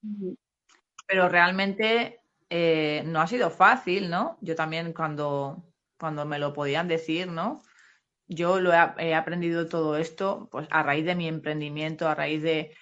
[1.08, 4.38] Pero realmente eh, no ha sido fácil, ¿no?
[4.42, 5.66] Yo también cuando,
[6.00, 7.64] cuando me lo podían decir, ¿no?
[8.28, 12.76] Yo lo he, aprendido todo esto pues a raíz de mi emprendimiento, a raíz de,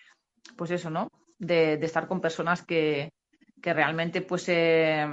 [0.58, 1.08] pues eso, ¿no?
[1.39, 3.13] De, estar con personas que,
[3.62, 5.08] realmente pues, eh,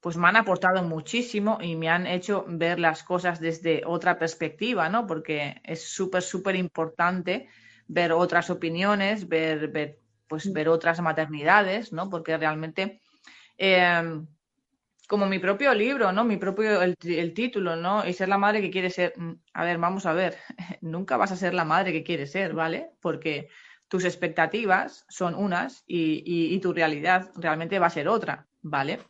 [0.00, 4.88] pues me han aportado muchísimo y me han hecho ver las cosas desde otra perspectiva,
[4.88, 5.06] ¿no?
[5.06, 7.48] Porque es súper, súper importante
[7.86, 10.52] ver otras opiniones, ver, ver, pues, mm.
[10.52, 12.08] ver otras maternidades, ¿no?
[12.08, 13.00] Porque realmente...
[13.56, 14.20] Eh,
[15.08, 16.22] como mi propio libro, ¿no?
[16.22, 18.06] Mi propio, el, título, ¿no?
[18.06, 19.14] Y ser la madre que quiere ser.
[19.16, 20.36] Mm, a ver, vamos a ver,
[20.82, 22.90] nunca vas a ser la madre que quieres ser, ¿vale?
[23.00, 23.48] Porque
[23.88, 29.00] tus expectativas son unas y, tu realidad realmente va a ser otra, ¿vale?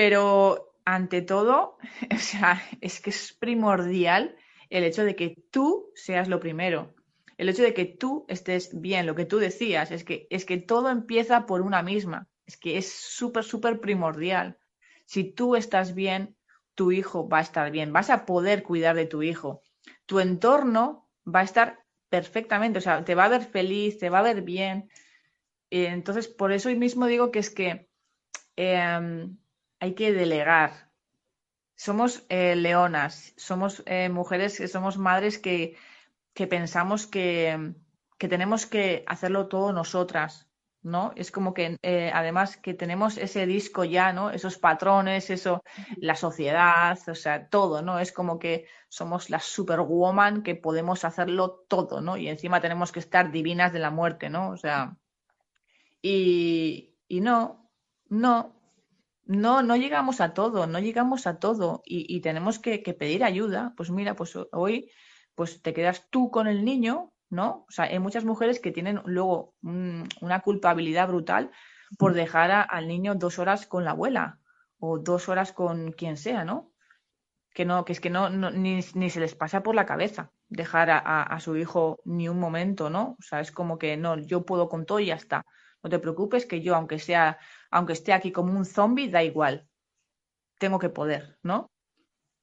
[0.00, 1.76] Pero ante todo,
[2.14, 4.34] o sea, es que es primordial
[4.70, 6.94] el hecho de que tú seas lo primero.
[7.36, 10.56] El hecho de que tú estés bien, lo que tú decías, es que, es que
[10.56, 12.28] todo empieza por una misma.
[12.46, 14.56] Es que es súper, súper primordial.
[15.04, 16.34] Si tú estás bien,
[16.74, 19.60] tu hijo va a estar bien, vas a poder cuidar de tu hijo.
[20.06, 24.20] Tu entorno va a estar perfectamente, o sea, te va a ver feliz, te va
[24.20, 24.88] a ver bien.
[25.68, 27.90] Entonces, por eso mismo digo que es que
[28.56, 29.36] em,
[29.80, 30.90] hay que delegar.
[31.74, 35.76] Somos eh, leonas, somos eh, mujeres, somos madres que,
[36.34, 37.74] pensamos que,
[38.18, 40.50] que tenemos que hacerlo todo nosotras,
[40.82, 41.12] ¿no?
[41.16, 44.30] Es como que eh, además que tenemos ese disco ya, ¿no?
[44.30, 45.62] Esos patrones, eso,
[45.96, 47.98] la sociedad, o sea, todo, ¿no?
[47.98, 52.18] Es como que somos la superwoman que podemos hacerlo todo, ¿no?
[52.18, 54.50] Y encima tenemos que estar divinas de la muerte, ¿no?
[54.50, 54.98] O sea,
[56.02, 57.70] y, y no,
[58.08, 58.59] no,
[59.30, 63.22] no, no llegamos a todo, no llegamos a todo y, y tenemos que, que pedir
[63.22, 63.74] ayuda.
[63.76, 64.90] Pues mira, pues hoy,
[65.36, 67.64] pues te quedas tú con el niño, ¿no?
[67.68, 71.52] O sea, hay muchas mujeres que tienen luego una culpabilidad brutal
[71.96, 74.40] por dejar al niño dos horas con la abuela
[74.80, 76.72] o dos horas con quien sea, ¿no?
[77.54, 81.38] Que no, que es que no, ni, se les pasa por la cabeza dejar a,
[81.38, 83.16] su hijo ni un momento, ¿no?
[83.16, 85.46] O sea, es como que no, yo puedo con todo y ya está.
[85.84, 87.38] No te preocupes que yo, aunque sea,
[87.70, 89.68] aunque esté aquí como un zombie, da igual.
[90.58, 91.70] Tengo que poder, ¿no?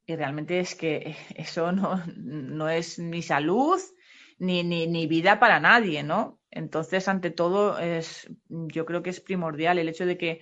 [0.05, 3.79] Y realmente es que eso no, no es ni salud,
[4.39, 6.39] ni, ni, ni vida para nadie, ¿no?
[6.49, 10.39] Entonces, ante todo, es, yo creo que es primordial el hecho de que,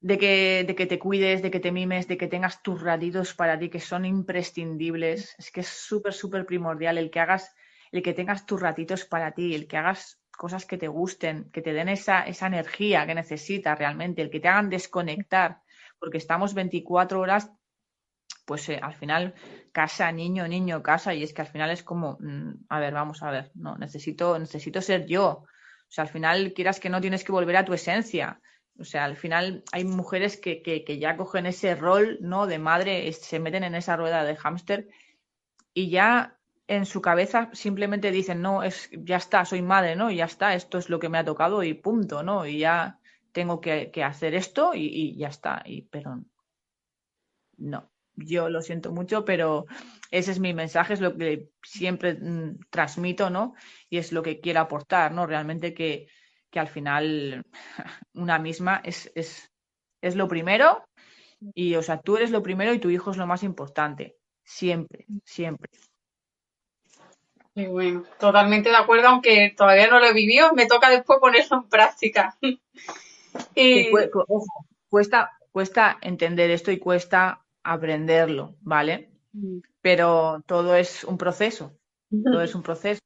[0.00, 3.34] de que, de que te cuides, de que te mimes, de que tengas tus ratitos
[3.34, 5.34] para ti que son imprescindibles.
[5.38, 7.54] Es que es súper, súper primordial el que hagas,
[7.90, 11.62] el que tengas tus ratitos para ti, el que hagas cosas que te gusten, que
[11.62, 15.60] te den esa, esa energía que necesitas realmente, el que te hagan desconectar,
[15.98, 17.50] porque estamos 24 horas
[18.44, 19.34] pues eh, al final
[19.72, 23.22] casa, niño, niño, casa, y es que al final es como, mm, a ver, vamos
[23.22, 25.26] a ver, no, necesito, necesito ser yo.
[25.26, 28.40] O sea, al final quieras que no tienes que volver a tu esencia.
[28.78, 32.46] O sea, al final hay mujeres que, que, ya cogen ese rol, ¿no?
[32.46, 34.88] De madre, se meten en esa rueda de hámster
[35.72, 40.10] y ya en su cabeza simplemente dicen, no, es, ya está, soy madre, ¿no?
[40.10, 42.46] Y ya está, esto es lo que me ha tocado y punto, ¿no?
[42.46, 42.98] Y ya
[43.32, 45.62] tengo que, hacer esto y, y, ya está.
[45.66, 46.22] Y, pero
[47.58, 49.66] no yo lo siento mucho, pero
[50.10, 53.54] ese es mi mensaje, es lo que siempre mm, transmito, ¿no?
[53.88, 55.26] Y es lo que quiero aportar, ¿no?
[55.26, 56.08] Realmente que,
[56.50, 57.44] que al final
[58.14, 59.50] una misma es, es,
[60.00, 60.84] es, lo primero
[61.54, 65.06] y, o sea, tú eres lo primero y tu hijo es lo más importante, siempre,
[65.24, 65.70] siempre.
[67.54, 71.58] Muy bueno, totalmente de acuerdo, aunque todavía no lo he vivido, me toca después ponerlo
[71.58, 72.36] en práctica.
[73.54, 73.90] y...
[74.88, 79.10] cuesta, cuesta entender esto y cuesta aprenderlo, ¿vale?
[79.32, 79.58] Mm.
[79.80, 81.76] Pero todo es un proceso,
[82.10, 83.00] todo es un proceso.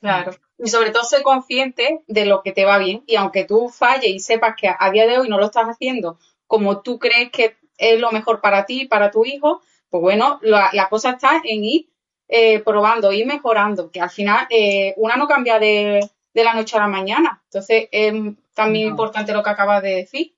[0.00, 3.68] Claro, y sobre todo ser consciente de lo que te va bien y aunque tú
[3.68, 6.18] falles y sepas que a día de hoy no lo estás haciendo
[6.50, 10.88] como tú crees que es lo mejor para ti, para tu hijo, pues bueno, la,
[10.90, 11.89] cosa está en ir
[12.30, 16.00] eh, probando, ir mejorando, que al final eh, una no cambia de,
[16.34, 17.42] la noche a la mañana.
[17.44, 18.14] Entonces es
[18.54, 20.34] también importante lo que acabas de decir,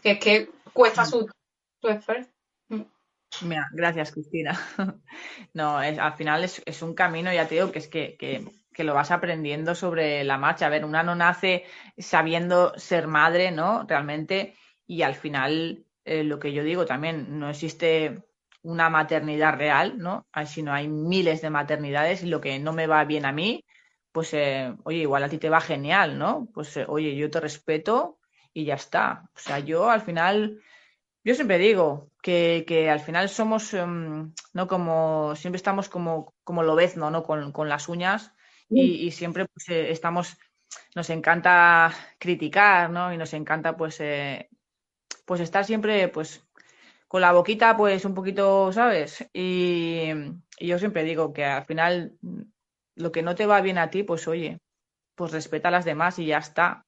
[0.00, 1.28] que es que cuesta su,
[1.80, 2.30] su esfuerzo
[3.72, 4.58] gracias, Cristina.
[5.52, 9.10] No, es, al final es, un camino, ya te digo, que es que, lo vas
[9.10, 10.66] aprendiendo sobre la marcha.
[10.66, 11.64] A ver, una no nace
[11.96, 13.84] sabiendo ser madre, ¿no?
[13.86, 14.56] Realmente.
[14.86, 18.22] y al final, eh, lo que yo digo también, no existe
[18.64, 20.26] una maternidad real, ¿no?
[20.46, 23.64] Sino hay miles de maternidades y lo que no me va bien a mí,
[24.10, 26.48] pues, eh, oye, igual a ti te va genial, ¿no?
[26.54, 28.18] Pues, eh, oye, yo te respeto
[28.54, 29.28] y ya está.
[29.34, 30.60] O sea, yo al final,
[31.24, 34.66] yo siempre digo que, que al final somos, em, ¿no?
[34.68, 37.22] Como, siempre estamos como, como lobezno, ¿no?
[37.22, 38.32] Con, con las uñas
[38.70, 40.38] y, y siempre pues, eh, estamos,
[40.94, 43.12] nos encanta criticar, ¿no?
[43.12, 44.00] Y nos encanta, pues,
[45.26, 46.43] pues estar siempre, pues,
[47.14, 49.24] con la boquita, pues, un poquito, ¿sabes?
[49.32, 50.08] Y,
[50.58, 52.18] y yo siempre digo que al final
[52.96, 54.58] lo que no te va bien a ti, pues oye,
[55.14, 56.86] pues respeta a las demás y ya está.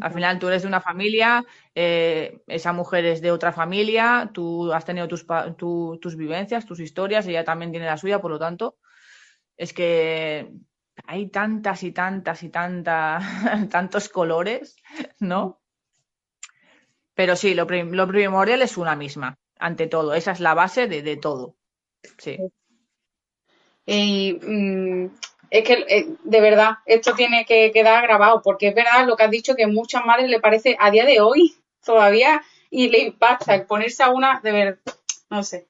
[0.00, 4.72] Al final tú eres de una familia, eh, esa mujer es de otra familia, tú
[4.72, 5.26] has tenido tus,
[5.58, 8.78] tus vivencias, tus historias, ella también tiene la suya, por lo tanto,
[9.58, 10.52] es que
[11.06, 13.22] hay tantas y tantas y tantas,
[13.70, 14.74] tantos colores,
[15.20, 15.60] ¿no?
[17.12, 21.02] Pero sí, lo, lo, primordial es una misma, ante todo, esa es la base de,
[21.02, 21.54] de todo.
[22.18, 22.38] Sí.
[23.86, 25.06] Y mm,
[25.50, 29.24] es que eh, de verdad esto tiene que quedar grabado porque es verdad lo que
[29.24, 32.98] has dicho que a muchas madres le parece a día de hoy todavía y le
[32.98, 34.80] impacta el ponerse a una de ver
[35.30, 35.68] no sé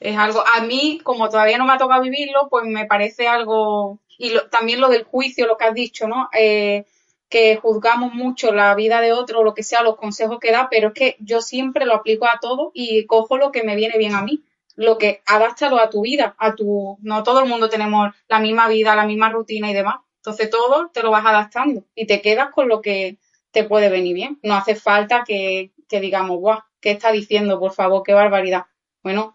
[0.00, 4.00] es algo a mí como todavía no me ha tocado vivirlo pues me parece algo
[4.18, 6.84] y también lo del juicio lo que has dicho no eh,
[7.28, 10.88] que juzgamos mucho la vida de otro lo que sea los consejos que da pero
[10.88, 14.14] es que yo siempre lo aplico a todo y cojo lo que me viene bien
[14.14, 14.44] a mí
[14.76, 18.68] lo que adáptalo a tu vida, a tu, no todo el mundo tenemos la misma
[18.68, 19.96] vida, la misma rutina y demás.
[20.18, 23.18] Entonces todo te lo vas adaptando y te quedas con lo que
[23.50, 24.38] te puede venir bien.
[24.42, 27.58] No hace falta que, que digamos, guau, ¿qué está diciendo?
[27.58, 28.66] Por favor, qué barbaridad.
[29.02, 29.34] Bueno,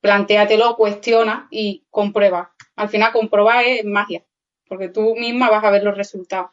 [0.00, 2.52] plantéatelo, cuestiona y comprueba.
[2.76, 4.24] Al final comprobar es magia,
[4.68, 6.50] porque tú misma vas a ver los resultados.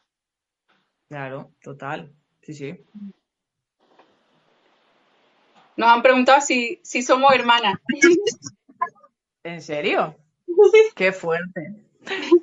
[1.11, 2.09] Claro, total.
[2.41, 2.85] Sí, sí.
[5.75, 7.73] Nos han preguntado si, si somos hermanas.
[9.43, 10.15] ¿En serio?
[10.95, 11.75] Qué fuerte.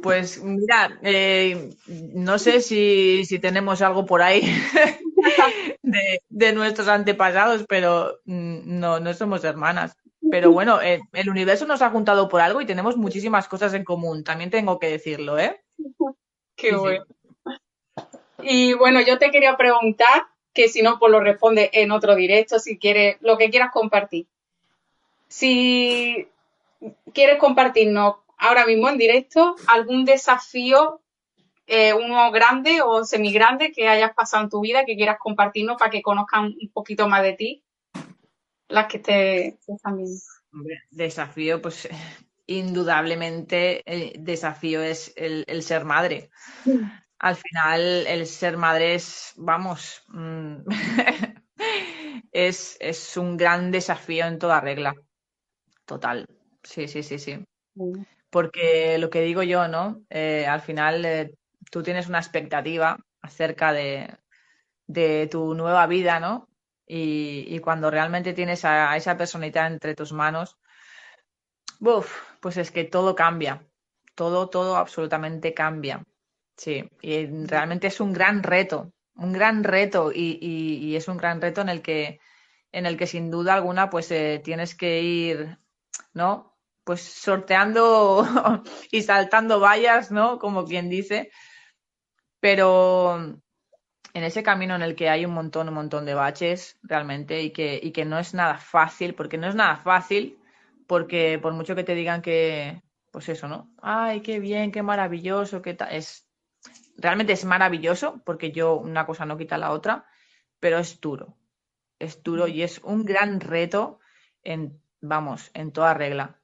[0.03, 4.43] Pues mira, eh, no sé si, tenemos algo por ahí
[6.29, 9.97] de, nuestros antepasados, pero mm, no, no somos hermanas.
[10.31, 13.85] Pero bueno, eh, el universo nos ha juntado por algo y tenemos muchísimas cosas en
[13.85, 15.59] común, también tengo que decirlo, ¿eh?
[16.55, 17.07] Qué bueno.
[18.43, 22.59] Y bueno, yo te quería preguntar que si no, pues lo responde en otro directo,
[22.59, 24.27] si quieres, lo que quieras compartir.
[25.29, 26.29] Si
[27.13, 31.01] quieres compartirnos ahora mismo en directo algún desafío,
[31.67, 35.91] eh, uno grande o semigrande que hayas pasado en tu vida, que quieras compartirnos para
[35.91, 37.63] que conozcan un poquito más de ti,
[38.69, 40.19] las que te, están viendo.
[40.91, 41.89] Desafío, pues
[42.47, 46.31] indudablemente el desafío es el, ser madre
[47.19, 50.57] al final el ser madre es, vamos, mm,
[52.33, 54.95] es, es, un gran desafío en toda regla.
[55.85, 56.27] Total.
[56.63, 57.45] Sí, sí, sí, sí.
[58.31, 60.03] Porque lo que digo yo, ¿no?
[60.11, 61.35] Eh, al final eh,
[61.71, 64.17] tú tienes una expectativa acerca de,
[64.87, 66.49] de tu nueva vida, ¿no?
[66.87, 70.57] Y, y, cuando realmente tienes a, esa personita entre tus manos,
[71.81, 73.67] uf, pues es que todo cambia.
[74.15, 76.03] Todo, todo absolutamente cambia.
[76.59, 81.61] Sí, y realmente es un gran reto, un gran reto y, es un gran reto
[81.61, 82.21] en el que,
[82.73, 85.59] en el que sin duda alguna pues eh, tienes que ir,
[86.15, 86.57] ¿no?
[86.85, 88.27] Pues sorteando
[88.91, 90.39] y saltando vallas, ¿no?
[90.41, 91.31] Como quien dice.
[92.41, 93.17] Pero
[94.15, 97.53] en ese camino en el que hay un montón, un montón de baches realmente y
[97.53, 100.39] que, y que no es nada fácil, porque no es nada fácil,
[100.89, 103.71] porque por mucho que te digan que, pues eso, ¿no?
[103.81, 106.28] Ay, qué bien, qué maravilloso, qué tal, es
[106.99, 110.07] realmente es maravilloso porque yo una cosa no quita la otra,
[110.61, 111.39] pero es duro.
[111.99, 114.01] Es duro y es un gran reto
[114.43, 116.41] en, vamos, en toda regla.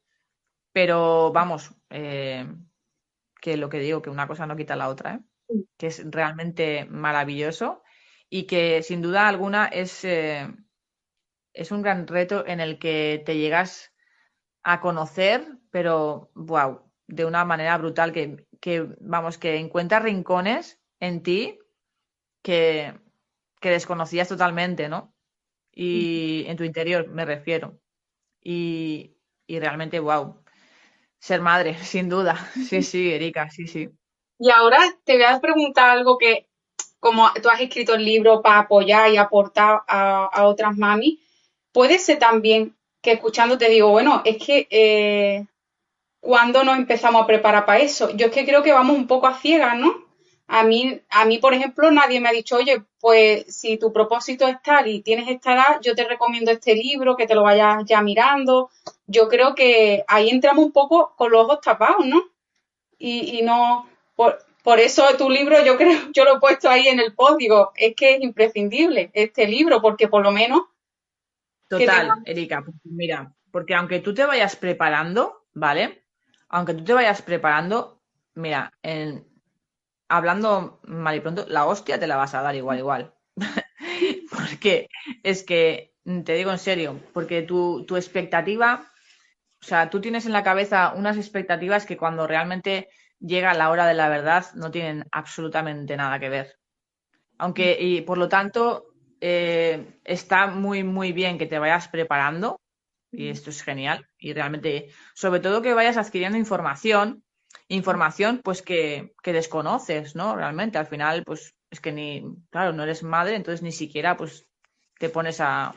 [0.72, 2.46] Pero vamos, eh,
[3.40, 5.20] que lo que digo, que una cosa no quita la otra, ¿eh?
[5.76, 7.82] que es realmente maravilloso
[8.30, 10.48] y que sin duda alguna es, eh,
[11.52, 13.92] es un gran reto en el que te llegas
[14.62, 21.22] a conocer, pero wow, de una manera brutal que que, vamos, que encuentras rincones en
[21.22, 21.58] ti
[22.42, 22.94] que,
[23.60, 25.12] que desconocías totalmente, ¿no?
[25.70, 27.78] Y en tu interior, me refiero.
[28.42, 30.42] Y, y realmente, wow.
[31.18, 32.36] Ser madre, sin duda.
[32.54, 33.90] Sí, sí, Erika, sí, sí.
[34.38, 36.48] Y ahora te voy a preguntar algo que,
[37.00, 41.20] como tú has escrito el libro para apoyar y aportar a, a otras mami,
[41.70, 45.44] puede ser también que escuchando te digo, bueno, es que eh,
[46.24, 48.10] ¿cuándo nos empezamos a preparar para eso?
[48.16, 50.04] Yo es que creo que vamos un poco a ciegas, ¿no?
[50.46, 54.46] a mí, a mí, por ejemplo, nadie me ha dicho, oye, pues si tu propósito
[54.46, 57.84] es tal y tienes esta edad, yo te recomiendo este libro, que te lo vayas
[57.86, 58.70] ya mirando.
[59.06, 62.22] Yo creo que ahí entramos un poco con los ojos tapados, ¿no?
[62.98, 66.88] Y, y no, por, por eso tu libro, yo creo, yo lo he puesto ahí
[66.88, 70.62] en el post, digo, es que es imprescindible este libro, porque por lo menos.
[71.68, 76.03] Total, Erika, pues mira, porque aunque tú te vayas preparando, ¿vale?
[76.54, 78.00] Aunque tú te vayas preparando,
[78.36, 78.72] mira,
[80.08, 83.14] hablando mal y pronto, la hostia te la vas a dar igual, igual.
[84.30, 84.86] porque
[85.24, 88.86] es que, te digo en serio, porque tu, tu expectativa,
[89.60, 92.88] o sea, tú tienes en la cabeza unas expectativas que cuando realmente
[93.18, 96.60] llega la hora de la verdad no tienen absolutamente nada que ver.
[97.36, 102.60] Aunque, y por lo tanto, eh, está muy, muy bien que te vayas preparando,
[103.16, 107.24] y esto es genial, y realmente, sobre todo que vayas adquiriendo información
[107.68, 110.36] información pues que, que, desconoces, ¿no?
[110.36, 114.46] Realmente, al final, pues es que ni, claro, no eres madre, entonces ni siquiera pues
[114.98, 115.74] te pones a,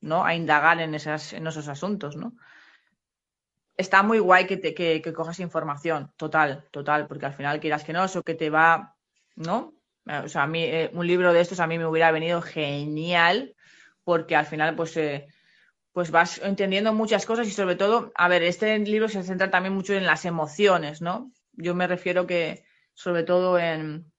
[0.00, 0.24] ¿no?
[0.24, 2.32] A indagar en, esas, en esos asuntos, ¿no?
[3.76, 7.84] Está muy guay que, te, que, que cojas información, total, total, porque al final quieras
[7.84, 8.96] que no, eso que te va,
[9.34, 9.74] ¿no?
[10.24, 13.54] O sea, a mí, eh, un libro de estos a mí me hubiera venido genial,
[14.04, 15.26] porque al final, pues, eh,
[15.96, 19.72] pues vas entendiendo muchas cosas y sobre todo, a ver, este libro se centra también
[19.74, 21.32] mucho en las emociones, ¿no?
[21.54, 24.12] Yo me refiero que sobre todo en,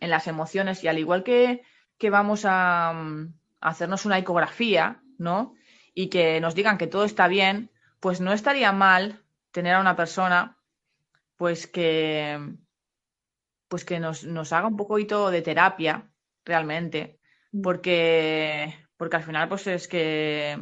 [0.00, 1.62] en las emociones y al igual que,
[1.98, 3.28] que vamos a, a,
[3.60, 5.54] hacernos una ecografía, ¿no?
[5.94, 7.70] Y que nos digan que todo está bien,
[8.00, 9.22] pues no estaría mal
[9.52, 10.58] tener a una persona
[11.36, 12.40] pues que
[13.68, 16.10] pues que nos, nos haga un poquito de terapia
[16.44, 17.20] realmente
[17.52, 17.62] mm.
[17.62, 20.58] porque porque al final pues es que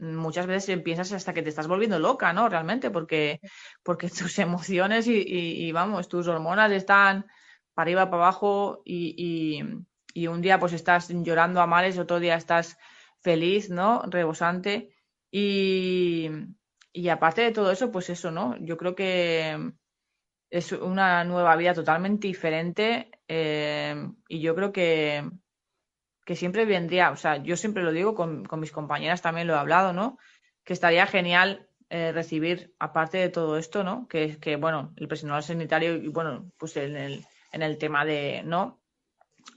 [0.00, 2.48] muchas veces piensas hasta que te estás volviendo loca, ¿no?
[2.48, 3.40] Realmente, porque,
[3.82, 7.26] porque tus emociones y, vamos, tus hormonas están
[7.74, 9.62] para arriba, para abajo y,
[10.14, 12.76] y, un día pues estás llorando a mares, otro día estás
[13.20, 14.02] feliz, ¿no?
[14.08, 14.94] Rebosante.
[15.30, 16.28] Y,
[16.92, 18.56] y aparte de todo eso, pues eso, ¿no?
[18.58, 19.72] Yo creo que
[20.50, 23.94] es una nueva vida totalmente diferente eh,
[24.28, 25.30] y yo creo que,
[26.24, 29.58] que siempre vendría, o sea, yo siempre lo digo, con, mis compañeras también lo he
[29.58, 30.18] hablado, ¿no?
[30.64, 34.06] Que estaría genial eh, recibir, aparte de todo esto, ¿no?
[34.08, 38.42] Que, que, bueno, el personal sanitario y, bueno, pues en el, en el tema de,
[38.44, 38.80] ¿no?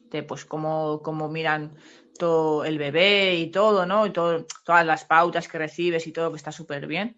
[0.10, 1.76] De, pues, cómo, cómo miran
[2.18, 4.06] todo el bebé y todo, ¿no?
[4.06, 7.18] Y todo, todas las pautas que recibes y todo, que está súper bien.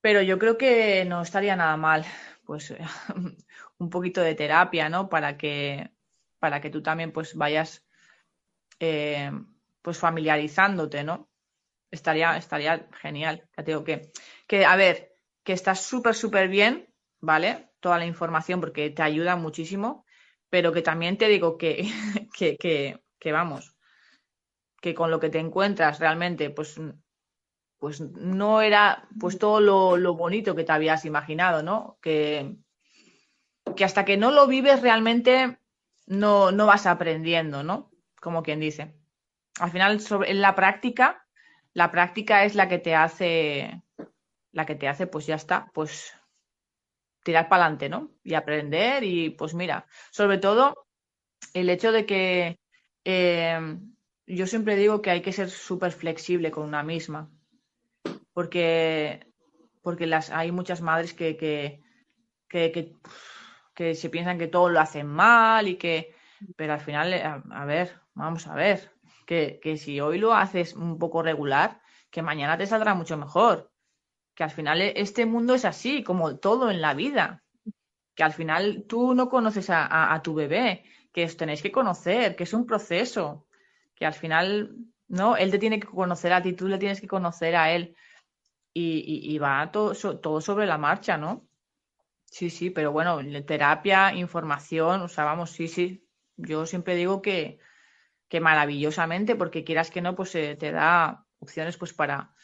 [0.00, 2.04] Pero yo creo que no estaría nada mal,
[2.44, 2.74] pues,
[3.78, 5.08] un poquito de terapia, ¿no?
[5.08, 5.90] Para que,
[6.38, 7.87] para que tú también, pues, vayas
[8.80, 9.30] eh,
[9.82, 11.28] pues familiarizándote, ¿no?
[11.90, 13.48] Estaría, estaría genial.
[13.56, 14.12] Ya te que,
[14.46, 15.12] que, a ver,
[15.42, 17.70] que estás súper, súper bien, ¿vale?
[17.80, 20.04] Toda la información porque te ayuda muchísimo,
[20.50, 21.88] pero que también te digo que,
[22.36, 23.76] que, que, que vamos,
[24.80, 26.80] que con lo que te encuentras realmente, pues,
[27.78, 31.98] pues no era pues todo lo, lo bonito que te habías imaginado, ¿no?
[32.02, 32.56] Que,
[33.76, 35.58] que hasta que no lo vives realmente
[36.06, 37.90] no, no vas aprendiendo, ¿no?
[38.20, 38.94] Como quien dice.
[39.60, 41.26] Al final, sobre, en la práctica,
[41.72, 43.82] la práctica es la que te hace,
[44.52, 46.12] la que te hace, pues ya está, pues
[47.22, 48.10] tirar para adelante, ¿no?
[48.24, 50.86] Y aprender y pues mira, sobre todo
[51.54, 52.58] el hecho de que
[53.04, 53.78] eh,
[54.26, 57.30] yo siempre digo que hay que ser súper flexible con una misma,
[58.32, 59.26] porque,
[59.82, 61.80] porque las, hay muchas madres que, que,
[62.48, 62.94] que,
[63.74, 66.14] que, se piensan que todo lo hacen mal y que,
[66.56, 67.14] pero al final,
[67.50, 68.90] a ver, Vamos a ver,
[69.26, 73.70] que, si hoy lo haces un poco regular, que mañana te saldrá mucho mejor.
[74.34, 77.44] Que al final e, este mundo es así, como todo en la vida.
[78.16, 82.42] Que al final tú no conoces a, tu bebé, que os tenéis que conocer, que
[82.42, 83.46] es un proceso.
[83.94, 85.36] Que al final, ¿no?
[85.36, 87.94] Él te tiene que conocer a ti, tú le tienes que conocer a él.
[88.74, 91.46] Y, va todo, todo sobre la marcha, ¿no?
[92.24, 96.04] Sí, sí, pero bueno, terapia, información, o sea, vamos, sí, sí.
[96.36, 97.58] Yo siempre digo que,
[98.28, 102.34] que maravillosamente, porque quieras que no, pues eh, te da opciones pues para,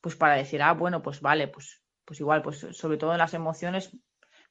[0.00, 3.34] pues para decir, ah, bueno, pues vale, pues, pues igual, pues sobre todo en las
[3.34, 3.96] emociones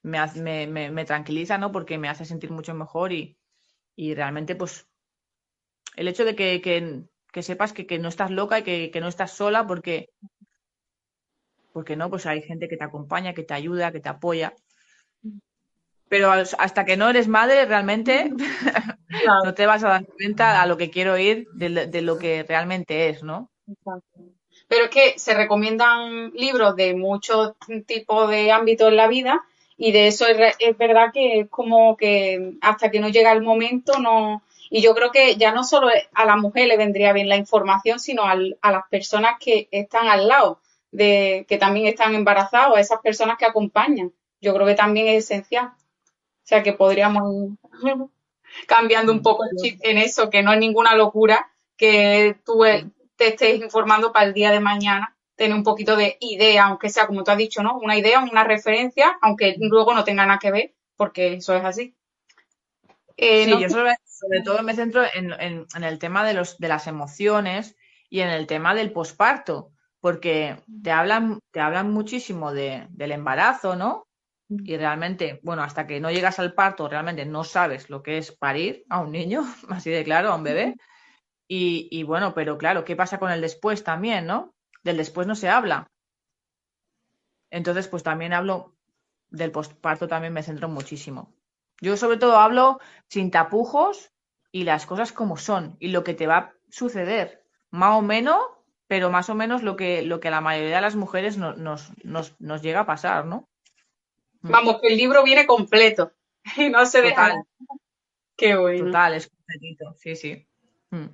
[0.01, 1.71] me, me, me, tranquiliza, ¿no?
[1.71, 3.39] Porque me hace sentir mucho mejor y,
[3.95, 4.87] y realmente, pues,
[5.95, 9.07] el hecho de que, que, sepas que, que, no estás loca y que, que no
[9.07, 10.09] estás sola porque,
[11.73, 14.53] porque no, pues hay gente que te acompaña, que te ayuda, que te apoya.
[16.07, 18.31] Pero hasta que no eres madre, realmente
[19.43, 23.09] no te vas a dar cuenta a lo que quiero ir de, lo que realmente
[23.09, 23.49] es, ¿no?
[24.67, 27.53] Pero es que se recomiendan libros de muchos
[27.85, 29.43] tipos de ámbitos en la vida
[29.77, 33.41] Y de eso es, es verdad que es como que hasta que no llega el
[33.41, 34.43] momento no...
[34.71, 37.99] Y yo creo que ya no solo a la mujer le vendría bien la información,
[37.99, 40.59] sino al, a las personas que están al lado,
[40.91, 44.11] de que también están embarazadas, a esas personas que acompañan.
[44.41, 45.67] Yo creo que también es esencial.
[45.67, 47.51] O sea que podríamos
[48.67, 52.63] cambiando un poco el chip en eso, que no es ninguna locura que tú
[53.15, 57.07] te estés informando para el día de mañana, tener un poquito de idea, aunque sea
[57.07, 57.77] como tú has dicho, ¿no?
[57.77, 61.95] Una idea, una referencia, aunque luego no tenga nada que ver, porque eso es así.
[63.17, 63.95] Eh, sí, yo sobre,
[64.43, 67.75] todo me centro en, el tema de, los, de las emociones
[68.09, 73.75] y en el tema del posparto, porque te hablan, te hablan muchísimo de, del embarazo,
[73.75, 74.04] ¿no?
[74.49, 78.31] Y realmente, bueno, hasta que no llegas al parto, realmente no sabes lo que es
[78.31, 80.75] parir a un niño, así de claro, a un bebé.
[81.47, 84.53] Y, y bueno, pero claro, ¿qué pasa con el después también, no?
[84.83, 85.87] Del después no se habla.
[87.49, 88.75] Entonces, pues también hablo
[89.29, 91.33] del postparto, también me centro muchísimo.
[91.81, 94.11] Yo sobre todo hablo sin tapujos
[94.51, 98.41] y las cosas como son y lo que te va a suceder, más o menos,
[98.87, 101.57] pero más o menos lo que, lo que a la mayoría de las mujeres nos,
[101.57, 101.93] nos,
[102.39, 103.49] nos, llega a pasar, ¿no?
[104.49, 106.11] Vamos, que el libro viene completo
[106.57, 107.43] y no se deja.
[108.37, 108.85] Qué bueno.
[108.85, 110.47] Total, es completito, sí, sí.
[110.91, 111.07] Mm.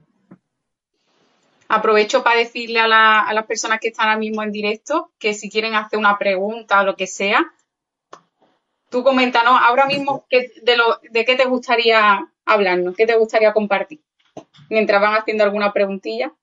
[1.69, 5.73] Aprovecho para decirle a, las personas que están ahora mismo en directo que si quieren
[5.73, 7.53] hacer una pregunta o lo que sea,
[8.89, 14.01] tú coméntanos ahora mismo de, lo, de qué te gustaría hablarnos, qué te gustaría compartir,
[14.69, 16.33] mientras van haciendo alguna preguntilla.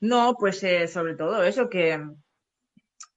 [0.00, 2.00] No, pues eh, sobre todo eso, que,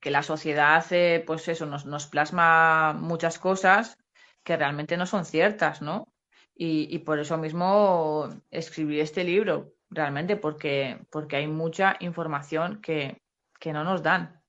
[0.01, 3.97] que la sociedad, eh, pues eso, nos, plasma muchas cosas
[4.43, 6.13] que realmente no son ciertas, ¿no?
[6.55, 13.21] Y, y por eso mismo escribí este libro, realmente, porque, porque hay mucha información que,
[13.59, 14.41] que no nos dan,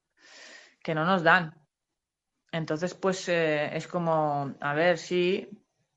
[0.82, 1.55] que no nos dan.
[2.53, 5.48] Entonces, pues eh, es como, a ver, sí,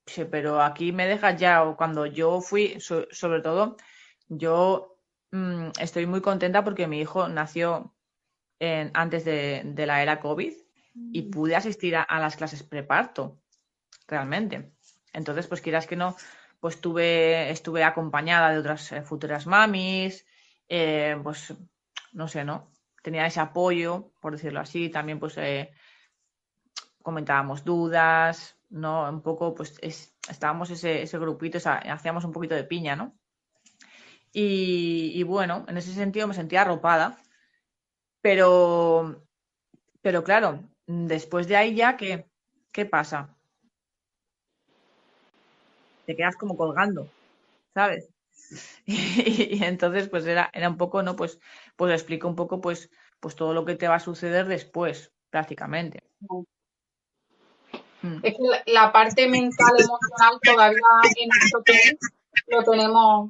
[0.06, 3.78] sí, pero aquí me dejas ya, o cuando yo fui, sobre todo,
[4.28, 4.98] yo
[5.32, 7.95] mm, estoy muy contenta porque mi hijo nació
[8.60, 10.54] en, antes de, de, la era COVID
[11.12, 11.32] y mm.
[11.32, 13.42] pude asistir a, a las clases preparto,
[14.08, 14.72] realmente.
[15.14, 16.16] Entonces, pues quieras que no,
[16.60, 20.26] pues tuve, estuve acompañada de otras eh, futuras mamis,
[20.68, 21.54] eh, pues
[22.14, 22.72] no sé, ¿no?
[23.04, 25.72] Tenía ese apoyo, por decirlo así, también pues eh,
[27.04, 29.08] comentábamos dudas, ¿no?
[29.08, 29.78] Un poco, pues
[30.28, 33.16] estábamos ese, ese grupito, hacíamos un poquito de piña, ¿no?
[34.38, 37.18] Y, bueno, en ese sentido me sentía arropada,
[38.26, 39.22] pero,
[40.02, 42.26] pero claro, después de ahí ya, ¿qué,
[42.72, 43.30] qué pasa?
[46.08, 47.08] te quedas como colgando,
[47.76, 48.10] ¿sabes?
[48.88, 51.16] Y, entonces, pues era, era un poco, ¿no?
[51.16, 51.40] Pues,
[51.76, 56.02] pues explico un poco, pues, pues todo lo que te va a suceder después, prácticamente.
[58.02, 58.22] Mm.
[58.24, 60.82] Es que la, parte mental, emocional, todavía
[61.16, 61.30] en
[62.48, 63.30] lo tenemos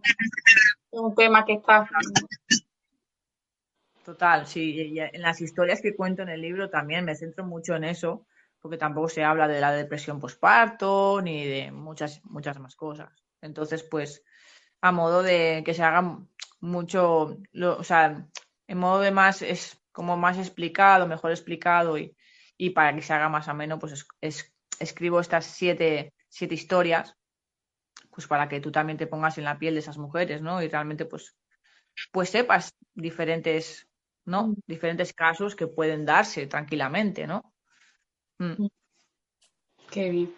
[0.92, 1.86] un tema que está.
[4.06, 4.96] Total, sí.
[5.00, 8.28] en las historias que cuento en el libro también me centro mucho en eso,
[8.62, 13.10] porque tampoco se habla de la depresión posparto ni de muchas, muchas más cosas.
[13.42, 14.24] Entonces, pues,
[14.82, 16.20] a modo de que se haga
[16.60, 18.28] mucho, o sea,
[18.68, 22.16] en modo de más, es como más explicado, mejor explicado y,
[22.58, 27.16] y para que se haga más ameno, pues es, escribo estas siete, siete historias,
[28.12, 30.62] pues para que tú también te pongas en la piel de esas mujeres, ¿no?
[30.62, 31.36] Y realmente, pues,
[32.12, 33.88] pues sepas diferentes,
[34.26, 34.48] ¿no?
[34.48, 34.56] Mm.
[34.68, 37.54] Diferentes casos que pueden darse tranquilamente, ¿no?
[38.40, 38.64] Mm.
[38.64, 38.70] Mm.
[39.90, 40.36] Qué bien.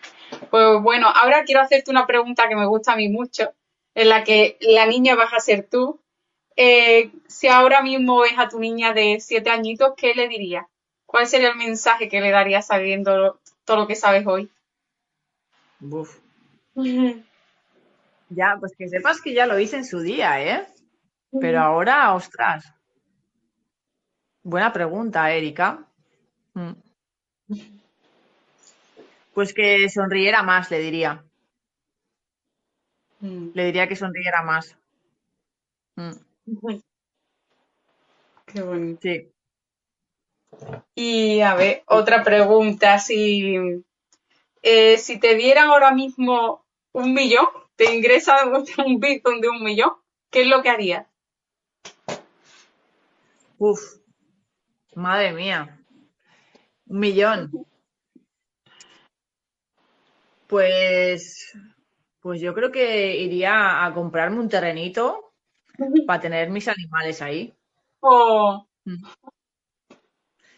[0.51, 3.53] Pues bueno, ahora quiero hacerte una pregunta que me gusta a mí mucho,
[3.95, 5.99] en la que la niña vas a ser tú.
[6.55, 10.65] Eh, si ahora mismo ves a tu niña de siete añitos, ¿qué le dirías?
[11.05, 14.51] ¿Cuál sería el mensaje que le darías sabiendo todo lo que sabes hoy?
[18.29, 20.67] Ya, pues que sepas que ya lo hice en su día, ¿eh?
[21.39, 22.73] Pero ahora, ostras.
[24.47, 25.85] Buena pregunta, Erika.
[26.53, 26.71] Mm.
[29.33, 31.21] Pues que sonriera más, le diría.
[33.19, 33.49] Mm.
[33.53, 34.77] Le diría que sonriera más.
[35.97, 36.11] Mm.
[38.45, 39.01] Qué bonito.
[39.01, 39.29] Sí.
[40.95, 42.99] Y a ver, otra pregunta.
[42.99, 43.83] Si,
[44.61, 48.37] eh, si te dieran ahora mismo un millón, te ingresa
[48.85, 49.91] un Bitcoin de un millón,
[50.29, 51.05] ¿qué es lo que harías?
[53.57, 53.97] Uf,
[54.97, 55.79] madre mía.
[56.89, 57.51] Un millón.
[60.47, 61.53] Pues,
[62.21, 65.33] pues yo creo que iría a comprarme un terrenito
[66.05, 67.53] para tener mis animales ahí.
[67.99, 68.67] Oh.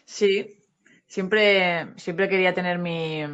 [0.04, 0.60] Sí,
[1.06, 3.24] Siempre, siempre quería tener mi,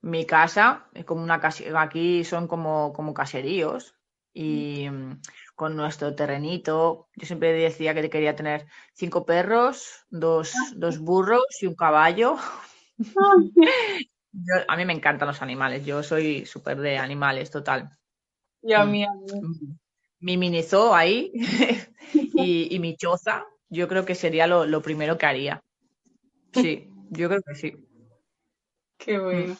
[0.00, 1.40] mi casa, como una
[1.76, 3.94] aquí son como, como caseríos
[4.32, 4.86] y
[5.58, 7.08] con nuestro terrenito.
[7.16, 12.36] Yo siempre decía que quería tener cinco perros, dos, dos burros y un caballo.
[14.68, 17.90] a mí me encantan los animales, yo soy súper de animales, total.
[18.62, 19.04] Y a mí,
[20.20, 21.32] Mi mini ahí
[22.14, 25.64] y, mi choza, yo creo que sería lo, primero que haría.
[26.52, 27.74] Sí, yo creo que sí.
[28.96, 29.56] Qué bueno.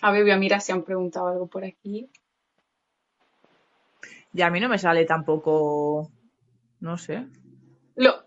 [0.00, 2.10] A ver, voy a mirar si han preguntado algo por aquí.
[4.32, 6.10] Y a mí no me sale tampoco,
[6.80, 7.26] no sé.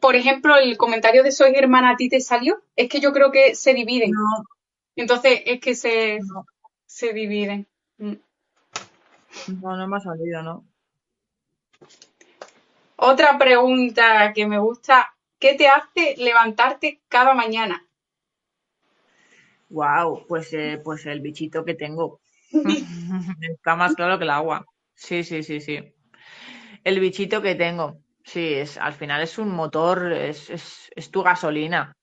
[0.02, 2.62] por ejemplo, el comentario de soy hermana a ti te salió.
[2.76, 4.12] Es que yo creo que se dividen.
[4.12, 4.44] No.
[4.96, 6.20] Entonces es que se,
[6.86, 7.68] se dividen.
[7.98, 8.14] Mm.
[9.62, 10.66] No, no me ha salido, ¿no?
[12.98, 15.14] Otra pregunta que me gusta.
[15.40, 17.86] ¿Qué te hace levantarte cada mañana?
[19.70, 22.22] Wow, pues, eh, pues el bichito que tengo.
[23.42, 24.66] Está más claro que el agua.
[24.94, 25.93] Sí, sí, sí, sí.
[26.84, 28.00] El bichito que tengo.
[28.24, 31.96] Sí, es, al final es un motor, es, es, tu gasolina.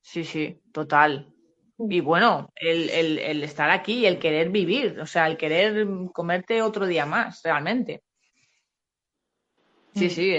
[0.00, 1.32] Sí, sí, total.
[1.78, 6.86] Y bueno, el, el, estar aquí, el querer vivir, o sea, el querer comerte otro
[6.86, 8.02] día más, realmente.
[9.94, 10.10] Sí, mm.
[10.10, 10.36] sí,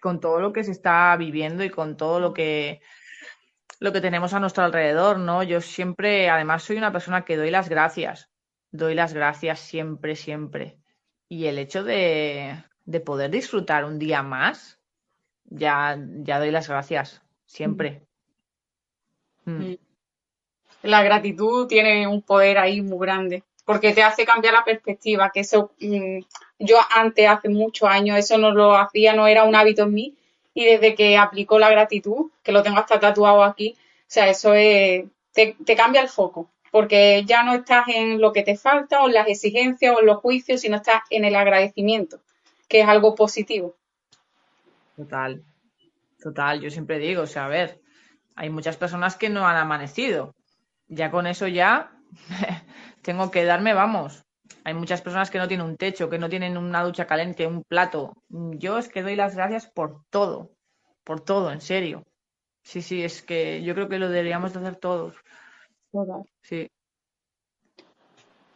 [0.00, 2.80] con todo lo que se está viviendo y con todo lo que
[3.82, 5.42] lo que tenemos a nuestro alrededor, ¿no?
[5.42, 8.30] Yo siempre, además, soy una persona que doy las gracias,
[8.70, 10.78] doy las gracias siempre, siempre.
[11.28, 12.62] Y el hecho de,
[13.00, 14.78] poder disfrutar un día más,
[15.44, 18.02] ya, ya doy las gracias, siempre.
[19.44, 19.74] Mm.
[20.82, 25.40] La gratitud tiene un poder ahí muy grande, porque te hace cambiar la perspectiva, que
[25.40, 26.20] eso, mm,
[26.58, 30.16] yo antes, hace muchos años, eso no lo hacía, no era un hábito en mí,
[30.54, 34.54] y desde que aplicó la gratitud, que lo tengo hasta tatuado aquí, o sea, eso
[34.54, 39.06] es, te, cambia el foco, porque ya no estás en lo que te falta o
[39.06, 42.20] en las exigencias o en los juicios, sino estás en el agradecimiento,
[42.72, 43.76] que es algo positivo.
[44.96, 45.44] Total,
[46.18, 47.82] total, yo siempre digo, o sea, a ver,
[48.34, 50.34] hay muchas personas que no han amanecido,
[50.88, 51.92] ya con eso ya
[53.02, 54.24] tengo que darme, vamos,
[54.64, 57.62] hay muchas personas que no tienen un techo, que no tienen una ducha caliente, un
[57.62, 58.14] plato.
[58.30, 60.52] Yo es que doy las gracias por todo,
[61.04, 62.06] por todo, en serio.
[62.62, 65.14] Sí, sí, es que yo creo que lo deberíamos de hacer todos.
[66.40, 66.70] Sí.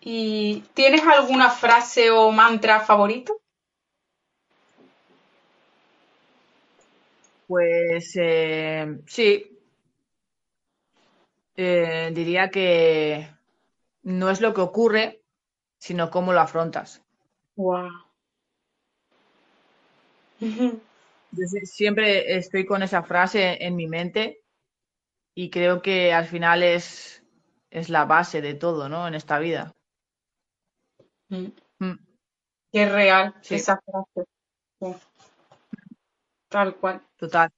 [0.01, 3.43] ¿Y tienes alguna frase o mantra favorito?
[7.47, 9.59] Pues eh, sí.
[11.57, 13.29] Eh, diría que
[14.03, 15.23] no es lo que ocurre,
[15.79, 17.03] sino cómo lo afrontas.
[17.57, 17.91] Wow.
[20.39, 24.43] Yo siempre estoy con esa frase en mi mente
[25.35, 27.23] y creo que al final es,
[27.71, 29.09] es la base de todo, ¿no?
[29.09, 29.75] En esta vida.
[31.29, 31.47] Mm.
[31.79, 31.99] Mm.
[32.73, 34.29] Qué real esa frase.
[36.57, 37.03] Tal cual.
[37.19, 37.51] Total.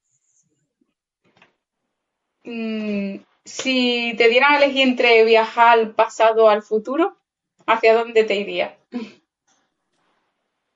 [2.42, 7.16] Mm, si te dieran a elegir entre viajar al pasado o al futuro,
[7.64, 8.72] ¿hacia dónde te irías?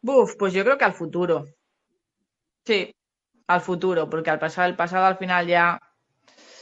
[0.01, 1.47] Buf, pues yo creo que al futuro.
[2.65, 2.95] Sí,
[3.49, 5.81] al futuro, porque al pasado, el pasado al final ya,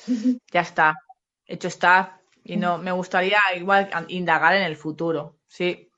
[0.51, 0.95] ya está,
[1.45, 2.23] hecho está.
[2.43, 5.91] Y no, me gustaría igual indagar en el futuro, sí.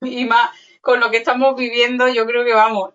[0.00, 0.48] Y más,
[0.80, 2.94] con lo que estamos viviendo, yo creo que vamos,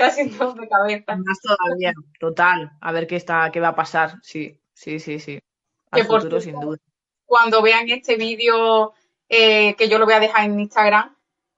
[0.00, 1.16] casi todos de cabeza.
[1.16, 5.38] Más todavía, total, a ver qué está, qué va a pasar, sí, sí, sí, sí.
[5.90, 6.78] Al futuro, sin duda.
[7.26, 8.94] Cuando vean este vídeo
[9.28, 11.14] eh, que yo lo voy a dejar en Instagram,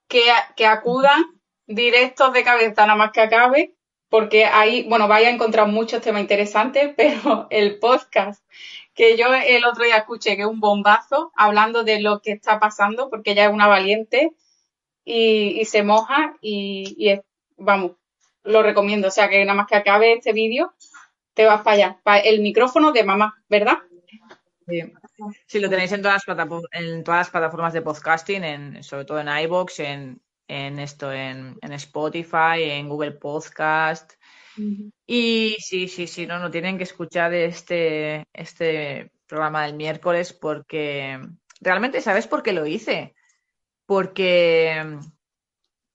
[0.09, 0.23] que,
[0.57, 1.23] que acudan
[1.67, 3.75] directos de cabeza nada más que acabe,
[4.09, 8.45] porque ahí, bueno, vais a encontrar muchos temas interesantes, pero el podcast
[8.95, 12.59] que yo el otro día escuché, que es un bombazo, hablando de lo que está
[12.59, 14.33] pasando, porque ella es una valiente
[15.05, 17.19] y, se moja y,
[17.57, 17.93] vamos,
[18.45, 19.09] lo recomiendo.
[19.09, 20.75] O sea que nada más que acabe este vídeo,
[21.35, 23.79] te vas para allá, para el micrófono de mamá, ¿verdad?
[25.47, 29.21] Sí, lo tenéis en todas, las en todas las plataformas de podcasting, en, sobre todo
[29.21, 34.13] en iBox, en, en esto, en, en, Spotify, en Google Podcast.
[35.07, 41.19] Y sí, sí, sí, no, no tienen que escuchar este, este programa del miércoles porque
[41.61, 43.15] realmente, ¿sabes por qué lo hice?
[43.87, 44.99] Porque,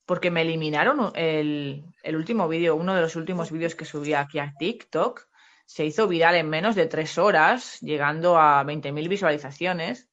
[0.08, 4.38] porque me eliminaron el, el último vídeo, uno de los últimos vídeos que subí aquí
[4.38, 5.28] a TikTok
[5.66, 10.08] se hizo viral en menos de tres horas, llegando a 20.000 visualizaciones.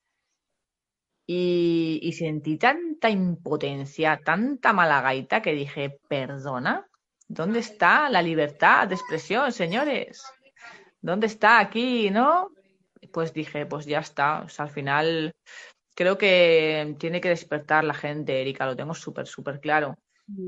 [1.26, 6.86] Y, sentí tanta impotencia, tanta malagaita que dije, perdona,
[7.30, 10.26] ¿dónde está la libertad de expresión, señores?
[11.00, 12.52] ¿Dónde está aquí, no?
[13.14, 14.42] Pues dije, pues ya está.
[14.42, 15.34] O sea, al final
[15.96, 19.98] creo que tiene que despertar la gente, Erika, lo tengo súper, súper claro.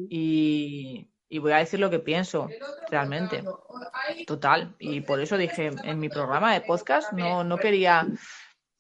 [0.10, 2.50] Y, y voy a decir lo que pienso,
[2.90, 3.44] realmente.
[4.26, 4.76] Total.
[4.80, 8.08] Y por eso dije, en mi programa de podcast no, no quería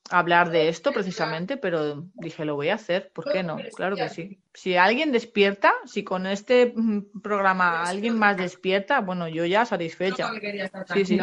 [0.09, 3.57] hablar de esto precisamente, pero dije, lo voy a hacer, ¿por qué no?
[3.75, 4.39] Claro que sí.
[4.53, 10.31] Si alguien despierta, si con este mm, programa alguien más despierta, bueno, yo ya satisfecha.
[10.93, 11.19] Sí, sí.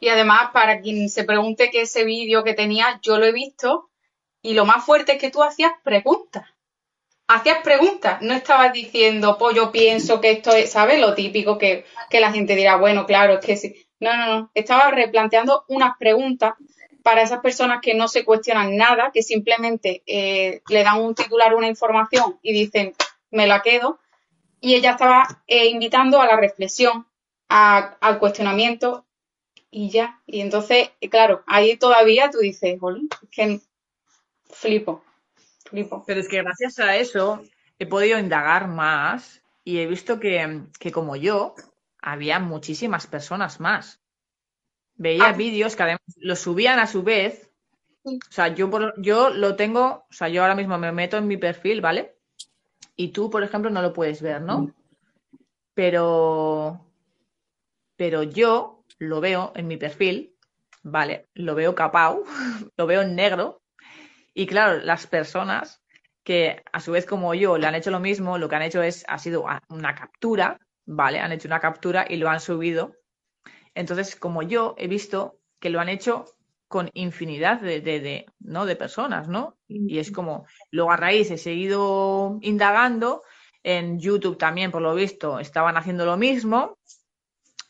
[0.00, 3.91] Y además, para quien se pregunte que ese vídeo que tenía, yo lo he visto
[4.42, 6.44] y lo más fuerte es que tú hacías preguntas.
[7.28, 11.00] Hacías preguntas, no estabas diciendo, pues yo pienso que esto es, ¿sabes?
[11.00, 13.86] Lo típico que, que la gente dirá, bueno, claro, es que sí.
[14.00, 14.50] No, no, no.
[14.54, 16.54] Estabas replanteando unas preguntas
[17.02, 21.54] para esas personas que no se cuestionan nada, que simplemente eh, le dan un titular,
[21.54, 22.94] una información y dicen,
[23.30, 24.00] me la quedo.
[24.60, 27.06] Y ella estaba eh, invitando a la reflexión,
[27.48, 29.04] al cuestionamiento
[29.70, 30.20] y ya.
[30.26, 32.78] Y entonces, claro, ahí todavía tú dices,
[33.30, 33.60] que
[34.52, 35.04] flipo,
[35.64, 36.04] flipo.
[36.06, 37.42] Pero es que gracias a eso
[37.78, 41.54] he podido indagar más y he visto que, que como yo,
[42.00, 44.02] había muchísimas personas más
[44.94, 45.32] veía ah.
[45.32, 47.50] vídeos que además los subían a su vez.
[48.04, 51.36] O sea, yo, yo lo tengo, o sea, yo ahora mismo me meto en mi
[51.36, 52.16] perfil, ¿vale?
[52.96, 54.74] Y tú, por ejemplo, no lo puedes ver, ¿no?
[55.74, 56.84] Pero,
[57.96, 60.34] pero yo lo veo en mi perfil,
[60.82, 61.28] ¿vale?
[61.34, 62.24] Lo veo capao,
[62.76, 63.61] lo veo en negro.
[64.34, 65.82] Y claro, las personas
[66.24, 68.82] que a su vez como yo le han hecho lo mismo, lo que han hecho
[68.82, 71.18] es, ha sido una captura, ¿vale?
[71.18, 72.94] Han hecho una captura y lo han subido
[73.74, 76.26] entonces, como yo he visto que lo han hecho
[76.68, 78.66] con infinidad de, ¿no?
[78.66, 79.56] de personas, ¿no?
[79.68, 83.22] Y es como, luego a raíz he seguido indagando,
[83.62, 86.78] en YouTube también, por lo visto, estaban haciendo lo mismo,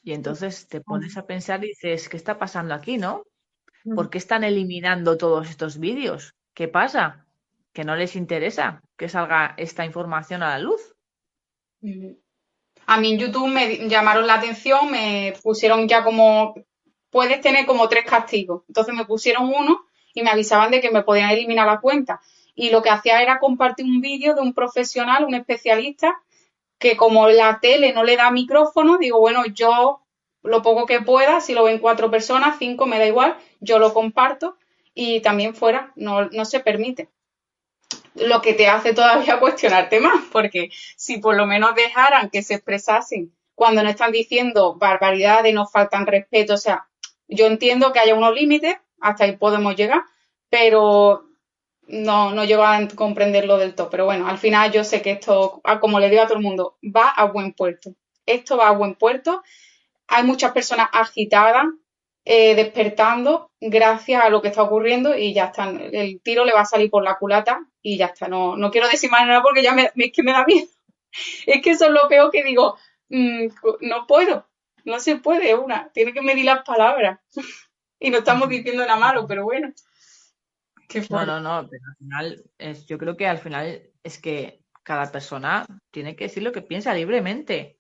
[0.03, 3.25] y entonces te pones a pensar y dices, ¿qué está pasando aquí, no?
[3.95, 6.35] ¿Por qué están eliminando todos estos vídeos?
[6.55, 7.27] ¿Qué pasa?
[7.73, 10.95] ¿Que no les interesa que salga esta información a la luz?
[12.87, 16.55] A mí en YouTube me llamaron la atención, me pusieron ya como,
[17.11, 18.65] puedes tener como tres castigos.
[18.69, 22.21] Entonces me pusieron uno y me avisaban de que me podían eliminar la cuenta.
[22.55, 26.23] Y lo que hacía era compartir un vídeo de un profesional, un especialista,
[26.79, 30.03] que como la tele no le da micrófono, digo, bueno, yo
[30.43, 33.95] lo poco que pueda, si lo ven cuatro personas, cinco, me da igual, yo lo
[33.95, 34.57] comparto
[34.95, 37.09] y también fuera, no, no se permite
[38.15, 42.55] lo que te hace todavía cuestionarte más, porque si por lo menos dejaran que se
[42.55, 46.89] expresasen cuando no están diciendo barbaridades, nos faltan respeto, o sea,
[47.29, 50.03] yo entiendo que haya unos límites, hasta ahí podemos llegar,
[50.49, 51.27] pero
[51.87, 53.91] no, no llego a comprenderlo del todo.
[53.91, 56.79] Pero bueno, al final yo sé que esto, como le digo a todo el mundo,
[56.83, 57.95] va a buen puerto.
[58.27, 59.43] Esto va a buen puerto.
[60.09, 61.67] Hay muchas personas agitadas,
[62.25, 65.71] eh, despertando gracias a lo que está ocurriendo y ya está.
[65.71, 68.29] El tiro le va a salir por la culata y ya está.
[68.29, 70.69] No, no quiero decir más nada porque ya me, es que me da miedo.
[71.47, 72.79] Es que eso es lo peor que digo,
[73.11, 73.49] mm,
[73.83, 74.49] no puedo,
[74.87, 77.21] no se puede una, tiene que medir las palabras.
[78.01, 79.75] y no estamos diciendo nada malo, pero bueno.
[81.11, 85.13] No, no, no, pero al final, es, yo creo que al final es que cada
[85.13, 87.79] persona tiene que decir lo que piensa libremente.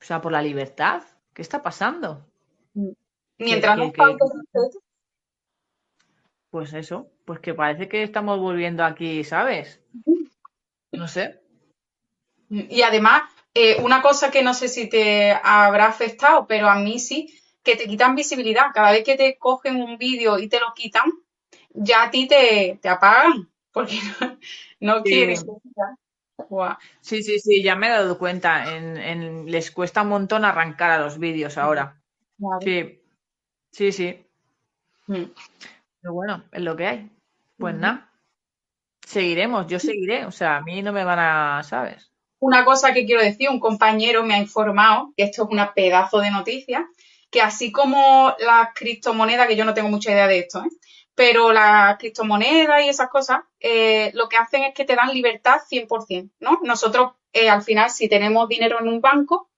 [0.00, 1.02] O sea, por la libertad.
[1.32, 2.26] ¿Qué está pasando?
[2.74, 2.92] Mm.
[3.38, 3.92] Mientras no
[6.50, 9.80] Pues eso, pues que parece que estamos volviendo aquí, ¿sabes?
[10.92, 11.40] No sé.
[12.48, 13.22] Y además,
[13.52, 17.76] eh, una cosa que no sé si te habrá afectado, pero a mí sí, que
[17.76, 18.66] te quitan visibilidad.
[18.72, 21.10] Cada vez que te cogen un vídeo y te lo quitan,
[21.74, 23.98] ya a ti te, apagan, porque
[24.80, 25.44] no, quieres.
[27.00, 28.76] Sí, sí, sí, ya me he dado cuenta.
[28.76, 32.00] En, les cuesta un montón arrancar a los vídeos ahora.
[32.60, 33.00] Sí,
[33.76, 34.18] Sí, sí.
[35.06, 35.24] Mm.
[36.00, 37.10] Pero bueno, es lo que hay.
[37.58, 38.10] Pues nada,
[39.06, 42.10] seguiremos, yo seguiré, o sea, a mí no me van a, ¿sabes?
[42.38, 46.20] Una cosa que quiero decir, un compañero me ha informado, que esto es una pedazo
[46.20, 46.88] de noticia,
[47.30, 50.68] que así como las criptomonedas, que yo no tengo mucha idea de esto, ¿eh?
[51.14, 55.56] pero las criptomonedas y esas cosas, eh, lo que hacen es que te dan libertad
[55.70, 56.60] 100%, ¿no?
[56.62, 59.50] Nosotros, eh, al final, si tenemos dinero en un banco,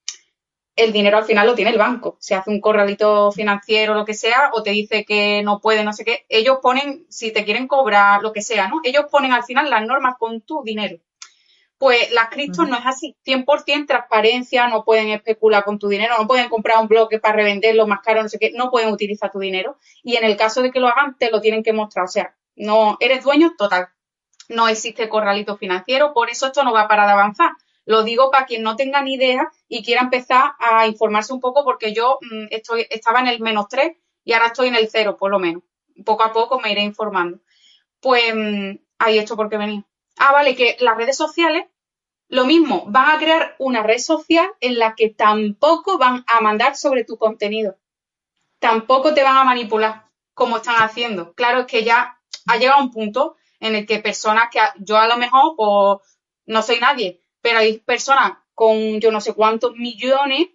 [0.78, 2.16] el dinero al final lo tiene el banco.
[2.20, 5.92] Se hace un corralito financiero, lo que sea, o te dice que no puede, no
[5.92, 6.24] sé qué.
[6.28, 8.80] Ellos ponen, si te quieren cobrar, lo que sea, ¿no?
[8.84, 10.98] Ellos ponen al final las normas con tu dinero.
[11.78, 13.16] Pues las criptos no es así.
[13.24, 17.86] 100% transparencia, no pueden especular con tu dinero, no pueden comprar un bloque para revenderlo
[17.86, 19.78] más caro, no sé qué, no pueden utilizar tu dinero.
[20.02, 22.04] Y en el caso de que lo hagan, te lo tienen que mostrar.
[22.04, 23.88] O sea, no eres dueño total.
[24.48, 27.50] No existe corralito financiero, por eso esto no va a parar de avanzar
[27.88, 31.64] Lo digo para quien no tenga ni idea y quiera empezar a informarse un poco
[31.64, 35.16] porque yo mm, estoy, estaba en el menos 3 y ahora estoy en el 0
[35.16, 35.62] por lo menos.
[36.04, 37.38] Poco a poco me iré informando.
[37.98, 39.86] Pues mm, ahí esto porque venía.
[40.18, 41.64] Ah, vale, que las redes sociales,
[42.28, 46.76] lo mismo, van a crear una red social en la que tampoco van a mandar
[46.76, 47.78] sobre tu contenido.
[48.58, 51.32] Tampoco te van a manipular como están haciendo.
[51.32, 55.08] Claro, es que ya ha llegado un punto en el que personas que yo a
[55.08, 60.48] lo mejor pues, no soy nadie, pero hay personas con yo no sé cuántos millones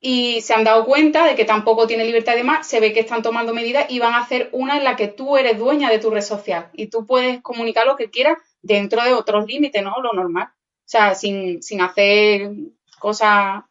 [0.00, 3.00] y se han dado cuenta de que tampoco tiene libertad de más, se ve que
[3.00, 5.98] están tomando medidas y van a hacer una en la que tú eres dueña de
[5.98, 10.00] tu red social y tú puedes comunicar lo que quieras dentro de otros límites, ¿no?
[10.00, 10.48] Lo normal.
[10.52, 12.50] O sea, sin, sin hacer
[12.98, 13.64] cosas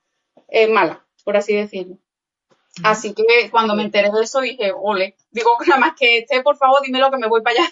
[0.50, 1.98] eh, malas, por así decirlo.
[2.84, 6.58] Así que cuando me enteré de eso dije, ole, digo nada más que esté, por
[6.58, 7.70] favor, dímelo que me voy para allá.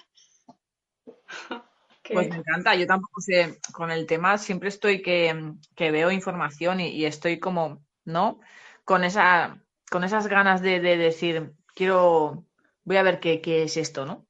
[2.13, 7.05] Pues me encanta, yo tampoco sé, con el tema siempre estoy que, veo información y,
[7.05, 8.39] estoy como, ¿no?
[8.83, 12.45] Con esa, con esas ganas de, decir, quiero,
[12.83, 14.25] voy a ver qué, es esto, ¿no?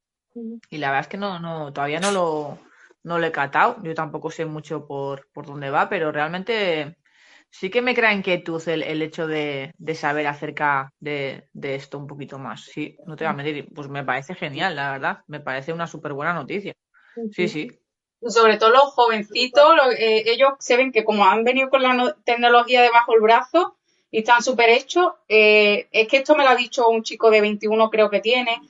[0.69, 2.59] Y la verdad es que no, no, todavía no lo,
[3.03, 6.97] no lo he catado, yo tampoco sé mucho por, por dónde va, pero realmente
[7.49, 12.37] sí que me crea inquietud el, el hecho de, saber acerca de, esto un poquito
[12.37, 12.63] más.
[12.63, 15.19] Sí, no te voy a mentir, pues me parece genial, la verdad.
[15.27, 16.73] Me parece una súper buena noticia.
[17.31, 17.71] Sí, sí.
[18.21, 22.81] Sobre todo los jovencitos, eh, ellos se ven que como han venido con la tecnología
[22.81, 23.75] debajo del brazo
[24.09, 27.41] y están súper hechos, eh, es que esto me lo ha dicho un chico de
[27.41, 28.61] 21 creo que tiene.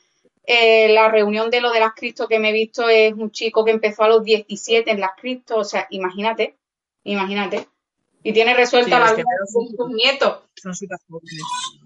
[0.48, 3.66] Eh, la reunión de lo de las cripto que me he visto es un chico
[3.66, 6.58] que empezó a los 17 en las cripto, o sea, imagínate,
[7.04, 7.68] imagínate
[8.26, 10.40] y tiene resuelta la vida de sus nietos.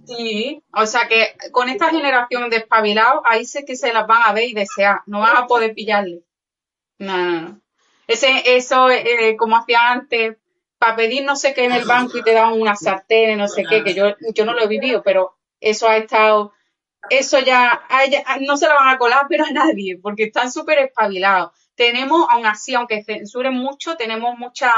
[0.08, 4.22] Sí, o sea que con esta generación de espabilados, ahí sé que se las van
[4.24, 6.24] a ver y desear, no van a poder pillarle.
[7.00, 7.62] No, no, no.
[8.08, 10.38] Ese, eso, eh, como hacía antes,
[10.80, 13.64] para pedir no sé qué en el banco y te daban una sartén, no sé
[13.70, 16.54] qué, que yo, yo no lo he vivido, pero eso ha estado,
[17.10, 17.84] eso ya,
[18.42, 21.52] no se la van a colar, pero a nadie, porque están súper espabilados.
[21.76, 24.74] Tenemos, aún así, aunque censuren mucho, tenemos mucha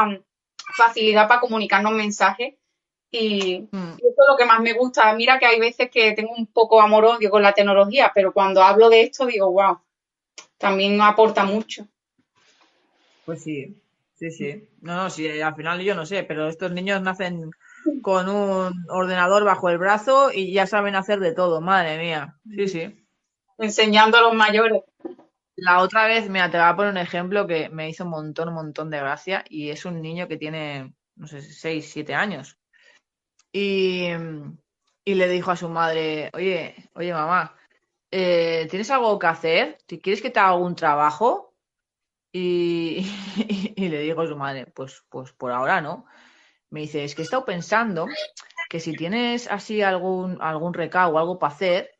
[0.76, 2.56] facilidad para comunicarnos mensajes
[3.12, 3.94] y, mm.
[3.98, 5.14] eso es lo que más me gusta.
[5.14, 8.90] Mira que hay veces que tengo un poco amor-odio con la tecnología, pero cuando hablo
[8.90, 9.80] de esto digo, wow,
[10.58, 11.88] también aporta mucho.
[13.32, 13.82] Pues sí,
[14.14, 14.68] sí, sí.
[14.82, 17.50] No, no, sí, al final yo no sé, pero estos niños nacen
[18.02, 22.36] con un ordenador bajo el brazo y ya saben hacer de todo, madre mía.
[22.44, 23.08] Sí, sí.
[23.58, 24.82] Enseñando a los mayores.
[25.56, 28.50] La otra vez, mira, te voy a poner un ejemplo que me hizo un montón,
[28.50, 32.60] un montón de gracia y es un niño que tiene, no sé, 6, 7 años.
[33.54, 34.10] Y,
[35.06, 37.56] le dijo a su madre, oye, oye mamá,
[38.12, 39.78] eh, ¿tienes algo que hacer?
[39.88, 41.51] ¿Quieres que te haga algún trabajo?
[42.34, 46.06] Y, le dijo a su madre, pues, pues por ahora no.
[46.70, 48.08] Me dice, es que he estado pensando
[48.70, 51.92] que si tienes así algún, algún recado, algo para hacer,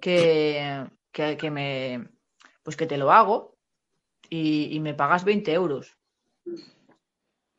[0.00, 2.08] que, que me,
[2.62, 3.56] pues que te lo hago
[4.28, 5.96] y, me pagas 20 euros.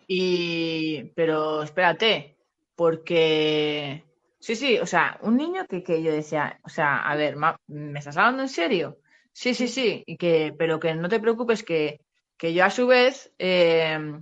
[0.07, 2.37] Y, pero espérate,
[2.75, 4.05] porque
[4.39, 7.35] sí, sí, o sea, un niño que, yo decía, o sea, a ver,
[7.67, 8.99] ¿me estás hablando en serio?
[9.33, 12.01] Sí, sí, sí, y que, pero que no te preocupes que,
[12.41, 14.19] yo a su vez eh,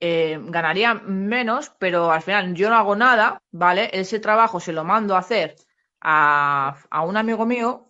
[0.00, 3.90] eh, ganaría menos, pero al final yo no hago nada, ¿vale?
[3.92, 5.56] Ese trabajo se lo mando a hacer
[6.00, 7.86] a, a un amigo mío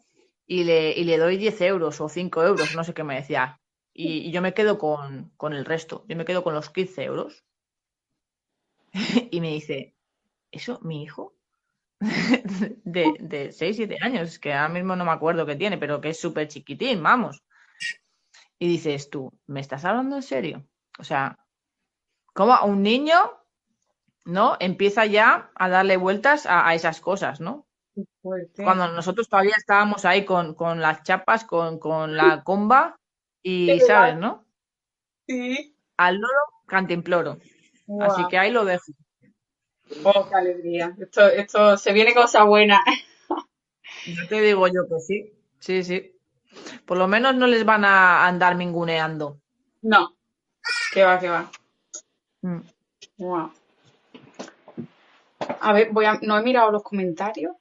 [0.47, 3.61] y le, y le doy 10 euros o 5 euros, no sé qué me decía.
[3.93, 7.45] Y, yo me quedo con, el resto, yo me quedo con los 15 euros.
[9.31, 9.95] y me dice,
[10.51, 11.35] ¿eso mi hijo?
[12.01, 16.11] de, de 6, 7 años, que ahora mismo no me acuerdo qué tiene, pero que
[16.11, 17.43] es súper chiquitín, vamos.
[18.59, 20.67] Y dices tú, ¿me estás hablando en serio?
[20.99, 21.39] O sea,
[22.33, 23.17] como un niño,
[24.25, 24.57] ¿no?
[24.61, 27.67] Empieza ya a darle vueltas a esas cosas, ¿no?
[28.57, 32.99] Cuando nosotros todavía estábamos ahí con, las chapas, con, la comba
[33.43, 34.45] y, ¿sabes, no?
[35.27, 35.77] Sí.
[35.97, 37.39] Al loro cantimploro.
[38.01, 38.93] Así que ahí lo dejo.
[40.05, 40.95] Oh, qué alegría.
[40.99, 42.81] Esto, esto se viene cosa buena.
[44.07, 45.33] Yo te digo yo que sí.
[45.59, 46.16] Sí, sí.
[46.85, 49.41] Por lo menos no les van a andar minguneando.
[49.83, 50.17] No.
[50.93, 51.51] Que va, que va.
[53.19, 53.51] Wow.
[53.51, 53.53] Mm.
[55.61, 57.55] A ver, voy a, no he mirado los comentarios.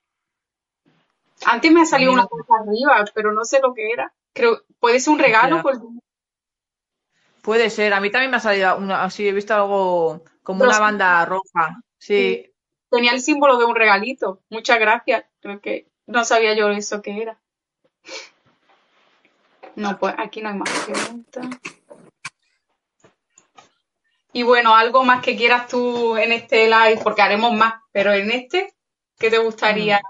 [1.46, 4.14] Antes me ha salido una cosa arriba, pero no sé lo que era.
[4.34, 5.64] Creo, ¿puede ser un regalo?
[7.42, 10.80] Puede ser, a mí también me ha salido una, así, he visto algo como una
[10.80, 11.82] banda roja.
[11.98, 12.52] Sí.
[12.90, 14.42] Tenía el símbolo de un regalito.
[14.50, 15.26] Muchas gracias.
[15.42, 17.40] Creo que no sabía yo eso que era.
[19.76, 21.48] No, pues aquí no hay más preguntas.
[24.36, 28.32] Y bueno, algo más que quieras tú en este live, porque haremos más, pero en
[28.32, 28.74] este,
[29.18, 30.02] ¿qué te gustaría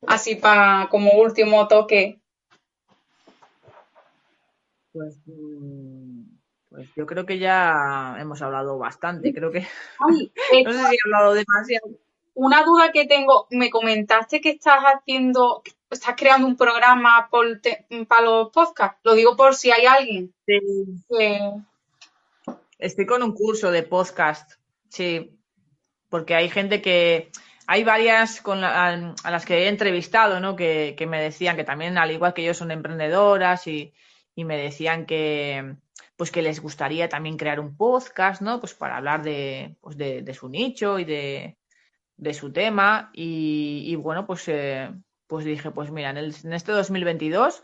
[0.00, 0.06] mm.
[0.08, 2.20] así para como último toque?
[4.92, 6.22] Pues, mm,
[6.70, 9.60] pues yo creo que ya hemos hablado bastante, creo que
[10.00, 11.86] no sé si he hablado demasiado.
[12.34, 17.28] Una duda que tengo, me comentaste que estás haciendo, estás creando un programa
[18.08, 19.00] para los podcasts.
[19.02, 20.34] Lo digo por si hay alguien.
[20.46, 20.60] Sí.
[22.78, 24.52] Estoy con un curso de podcast,
[24.88, 25.38] sí,
[26.08, 27.30] porque hay gente que,
[27.66, 30.56] hay varias con a, las que he entrevistado, ¿no?
[30.56, 33.94] Que, me decían que también, al igual que yo, son emprendedoras y,
[34.34, 35.76] me decían que,
[36.16, 38.58] pues que les gustaría también crear un podcast, ¿no?
[38.58, 41.56] Pues para hablar de, pues de, su nicho y de,
[42.32, 43.10] su tema.
[43.12, 44.90] Y, bueno, pues, eh,
[45.30, 47.62] pues dije, pues mira, en, en este 2022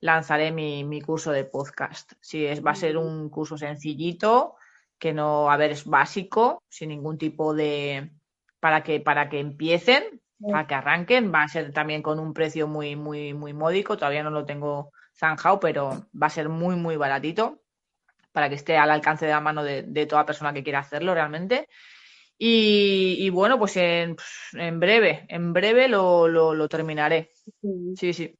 [0.00, 2.12] lanzaré mi, curso de podcast.
[2.20, 4.54] Sí, es, va a ser un curso sencillito,
[4.98, 8.12] que no, a ver, es básico, sin ningún tipo de,
[8.60, 12.68] para que, para que empiecen, para que arranquen, va a ser también con un precio
[12.68, 16.96] muy, muy, muy módico, todavía no lo tengo zanjado, pero va a ser muy, muy
[16.96, 17.60] baratito
[18.30, 21.68] para que esté al alcance de la mano de, toda persona que quiera hacerlo realmente.
[22.38, 24.16] Y, bueno, pues en,
[24.52, 27.30] en, breve, en breve lo, lo terminaré.
[27.96, 28.38] Sí, sí.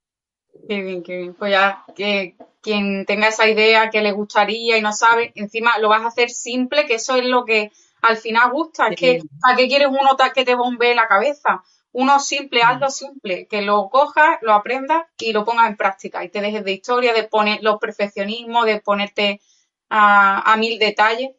[0.69, 1.35] Qué bien, qué bien.
[1.35, 5.89] Pues ya que quien tenga esa idea que le gustaría y no sabe, encima lo
[5.89, 7.71] vas a hacer simple, que eso es lo que
[8.03, 8.89] al final gusta.
[8.89, 11.63] Es que, ¿para qué quieres uno que te bombee la cabeza?
[11.93, 16.29] Uno simple, hazlo simple, que lo cojas, lo aprendas y lo pongas en práctica y
[16.29, 19.41] te dejes de historia, de poner los perfeccionismos, de ponerte
[19.89, 21.31] a, a mil detalles.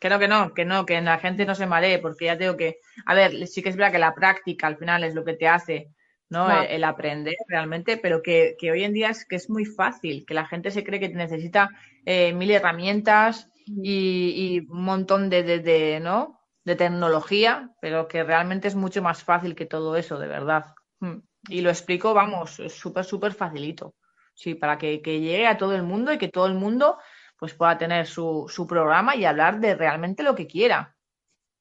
[0.00, 2.78] Creo que no, que no, que la gente no se maree, porque ya tengo que,
[3.06, 5.48] a ver, sí que es verdad que la práctica al final es lo que te
[5.48, 5.90] hace
[6.30, 6.62] ¿no?
[6.62, 10.46] El, aprender realmente, pero que, hoy en día es que es muy fácil, que la
[10.46, 11.70] gente se cree que necesita
[12.04, 16.38] eh, mil herramientas y, un montón de, de, ¿no?
[16.68, 20.74] de tecnología, pero que realmente es mucho más fácil que todo eso, de verdad.
[21.00, 21.20] Hmm.
[21.48, 23.94] Y lo explico, vamos, súper, súper facilito.
[24.34, 26.98] Sí, para que, llegue a todo el mundo y que todo el mundo
[27.38, 30.96] pues pueda tener su, su programa y hablar de realmente lo que quiera.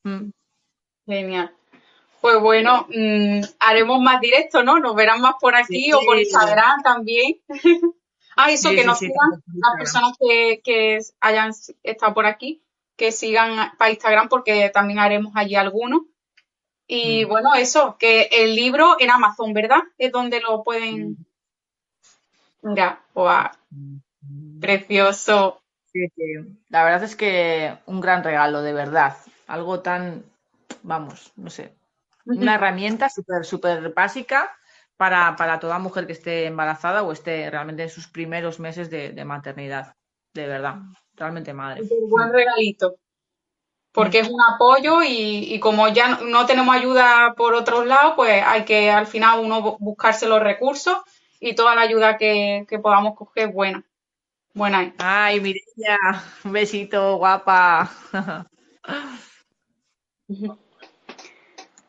[0.04, 0.32] Hmm.
[1.06, 1.54] Genial.
[2.20, 4.80] Pues bueno, mm, haremos más directo, ¿no?
[4.80, 7.40] Nos verán más por aquí o por Instagram también.
[8.36, 11.54] ah, eso, que nos sigan las personas que, hayan
[11.84, 12.64] estado por aquí,
[12.96, 16.02] que sigan para Instagram porque también haremos allí algunos.
[16.88, 17.30] Y mm.
[17.30, 19.84] bueno, eso, que el libro en Amazon, ¿verdad?
[20.00, 21.18] Es donde lo pueden.
[22.64, 24.60] Mira, mm.
[24.60, 25.62] precioso.
[25.92, 26.24] Sí, sí.
[26.70, 29.18] La verdad es que un gran regalo, de verdad.
[29.48, 30.24] Algo tan,
[30.84, 31.74] vamos, no sé,
[32.26, 34.52] una herramienta súper, súper básica
[34.98, 39.96] para, toda mujer que esté embarazada o esté realmente en sus primeros meses de, maternidad.
[40.34, 40.76] De verdad,
[41.16, 41.82] realmente madre.
[41.82, 42.96] Es un buen regalito.
[43.92, 48.64] Porque es un apoyo y, como ya no tenemos ayuda por otros lados, pues hay
[48.66, 50.98] que al final uno buscarse los recursos
[51.40, 53.84] y toda la ayuda que, que podamos coger buena.
[54.58, 54.92] Buena.
[54.98, 56.00] Ay, Mireia,
[56.44, 57.92] un besito, guapa.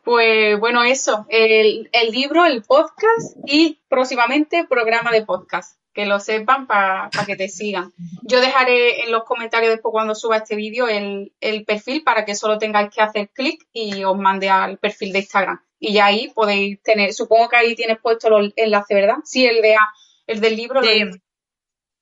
[0.03, 6.67] Pues bueno, eso, el, libro, el podcast y próximamente programa de podcast, que lo sepan
[6.67, 7.91] para que te sigan.
[8.21, 11.31] Yo dejaré en los comentarios después cuando suba este vídeo el,
[11.65, 15.59] perfil para que solo tengáis que hacer clic y os mande al perfil de Instagram.
[15.79, 19.17] Y ya ahí podéis tener, supongo que ahí tienes puesto el enlace, ¿verdad?
[19.23, 19.75] Sí, el de
[20.27, 20.83] el del libro.
[20.83, 21.03] Sí.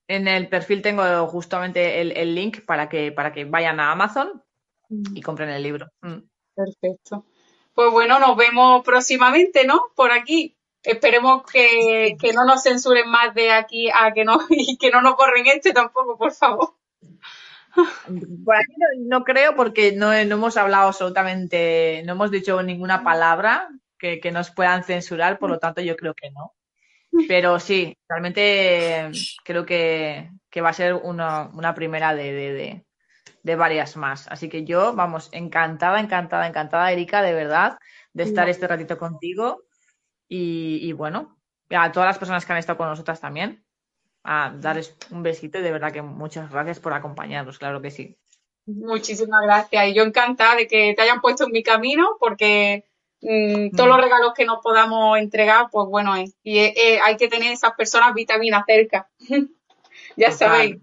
[0.08, 4.41] En el perfil tengo justamente el, link para que, para que vayan a Amazon
[4.89, 5.88] y compren el libro.
[6.01, 6.20] Mm.
[6.55, 7.26] Perfecto.
[7.74, 9.82] Pues bueno, nos vemos próximamente, ¿no?
[9.95, 10.58] Por aquí.
[10.82, 15.16] Esperemos que, no nos censuren más de aquí a que no, y que no nos
[15.16, 16.74] corren este tampoco, por favor.
[17.76, 24.20] Por aquí no, creo porque no, hemos hablado absolutamente, no hemos dicho ninguna palabra que,
[24.32, 26.55] nos puedan censurar, por lo tanto yo creo que no.
[27.28, 29.11] Pero sí, realmente
[29.43, 30.30] creo que,
[30.61, 32.86] va a ser una, primera de,
[33.47, 34.28] de varias más.
[34.28, 37.80] Así que yo, vamos, encantada, encantada, encantada, Erika, de verdad,
[38.13, 39.63] de estar este ratito contigo.
[40.28, 41.38] Y, bueno,
[41.70, 43.63] a todas las personas que han estado con nosotras también,
[44.24, 48.18] a darles un besito y de verdad que muchas gracias por acompañarnos, claro que sí.
[48.65, 49.88] Muchísimas gracias.
[49.88, 52.84] Y yo encantada de que te hayan puesto en mi camino porque
[53.28, 54.01] mm, todos los mm.
[54.01, 56.36] regalos que nos podamos entregar, pues bueno, es.
[56.43, 59.09] y hay que tener esas personas vitaminas cerca.
[60.15, 60.78] ya sabéis.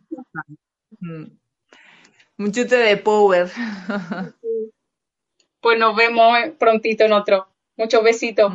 [1.00, 1.24] Mm.
[2.38, 3.50] Un chute de power.
[5.60, 7.48] Pues nos vemos prontito en otro.
[7.78, 8.52] Muchos besitos.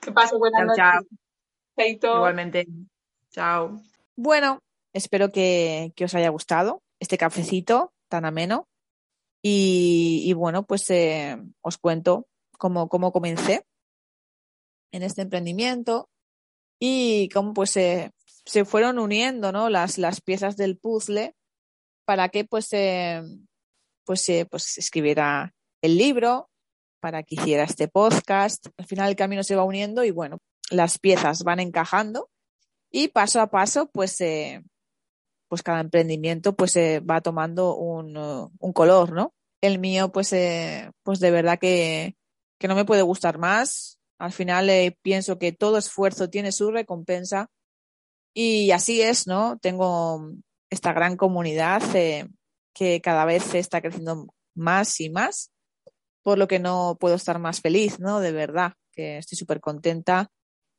[0.00, 2.00] Que pase buenas noches.
[2.00, 2.68] Igualmente.
[3.30, 3.80] Chao.
[4.14, 4.60] Bueno,
[4.92, 8.68] espero que, os haya gustado este cafecito tan ameno.
[9.42, 12.28] Y, bueno, pues eh, os cuento
[12.64, 13.66] cómo, cómo comencé
[14.90, 16.08] en este emprendimiento
[16.80, 19.68] y cómo pues se fueron uniendo ¿no?
[19.68, 21.34] las, las piezas del puzzle
[22.06, 22.70] para que pues,
[24.06, 25.52] pues, pues escribiera
[25.82, 26.48] el libro,
[27.00, 28.68] para que hiciera este podcast.
[28.78, 30.38] Al final el camino se va uniendo y bueno,
[30.70, 32.30] las piezas van encajando
[32.90, 34.64] y paso a paso pues, eh,
[35.48, 39.34] pues cada emprendimiento pues eh, va tomando un, un, color, ¿no?
[39.60, 42.16] El mío pues, eh, pues de verdad que,
[42.58, 43.98] que, no me puede gustar más.
[44.18, 44.70] Al final
[45.02, 47.50] pienso que todo esfuerzo tiene su recompensa
[48.32, 49.58] y así es, ¿no?
[49.58, 50.30] Tengo
[50.70, 51.82] esta gran comunidad
[52.72, 55.50] que cada vez está creciendo más y más
[56.24, 58.18] por lo que no puedo estar más feliz, ¿no?
[58.18, 60.30] De verdad, que estoy súper contenta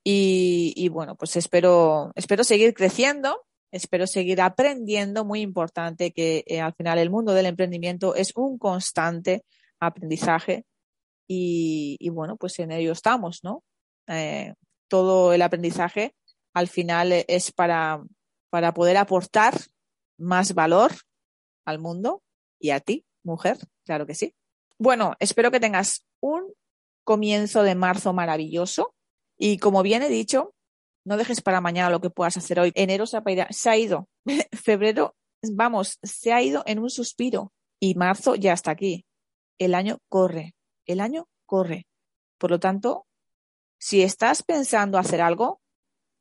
[0.04, 6.74] y, bueno, pues espero, espero seguir creciendo, espero seguir aprendiendo, muy importante que eh, al
[6.74, 9.44] final el mundo del emprendimiento es un constante
[9.80, 10.66] aprendizaje
[11.28, 13.64] y, bueno, pues en ello estamos, ¿no?
[14.08, 14.54] Eh,
[14.88, 16.16] todo el aprendizaje
[16.54, 18.04] al final es para,
[18.50, 19.54] para poder aportar
[20.18, 20.94] más valor
[21.66, 22.22] al mundo
[22.60, 24.34] y a ti, mujer, claro que sí.
[24.78, 26.54] Bueno, espero que tengas un
[27.04, 28.94] comienzo de marzo maravilloso
[29.38, 30.54] y como bien he dicho,
[31.06, 32.72] no dejes para mañana lo que puedas hacer hoy.
[32.76, 33.18] Enero se
[33.70, 34.10] ha ido,
[34.54, 39.06] febrero, vamos, se ha ido en un suspiro y marzo ya está aquí.
[39.60, 40.56] El año corre,
[40.86, 41.88] el año corre.
[42.38, 43.08] Por lo tanto,
[43.78, 45.62] si estás pensando hacer algo,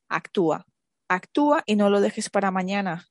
[0.08, 0.66] actúa,
[1.08, 3.06] actúa y no lo dejes para mañana,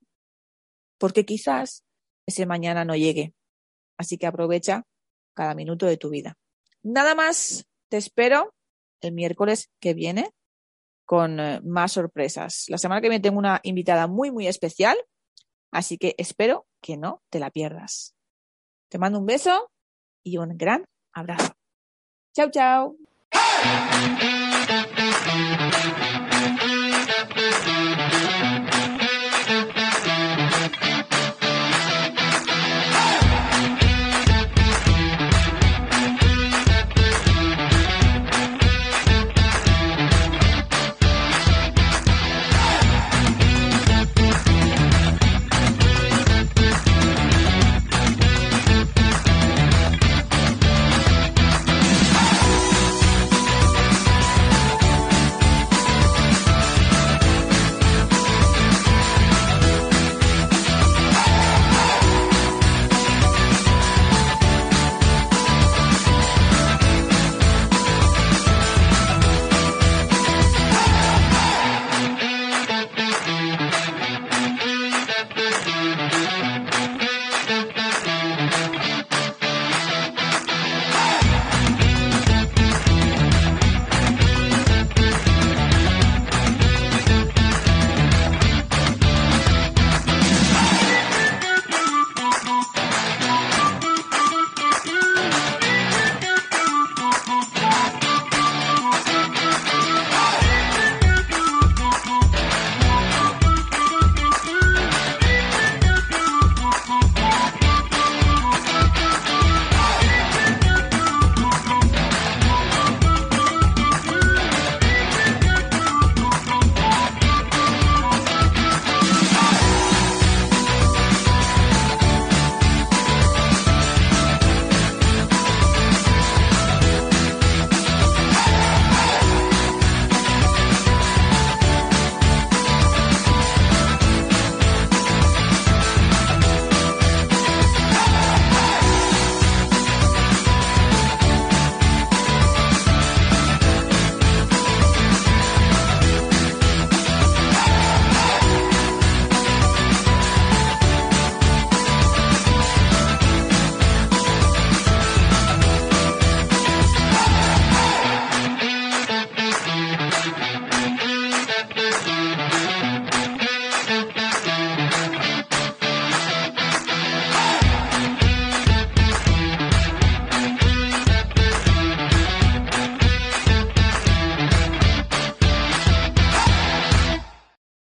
[0.98, 1.84] porque quizás
[2.26, 3.34] ese mañana no llegue.
[3.98, 4.84] Así que aprovecha
[5.34, 6.38] cada minuto de tu vida.
[6.82, 8.54] Nada más, te espero
[9.02, 10.32] el miércoles que viene
[11.06, 12.66] con eh, más sorpresas.
[12.70, 14.98] La semana que viene tengo una invitada muy, muy especial,
[15.72, 18.16] así que espero que no te la pierdas.
[18.90, 19.72] Te mando un beso
[20.24, 21.54] y un gran abrazo.
[22.34, 22.96] Chao, chao.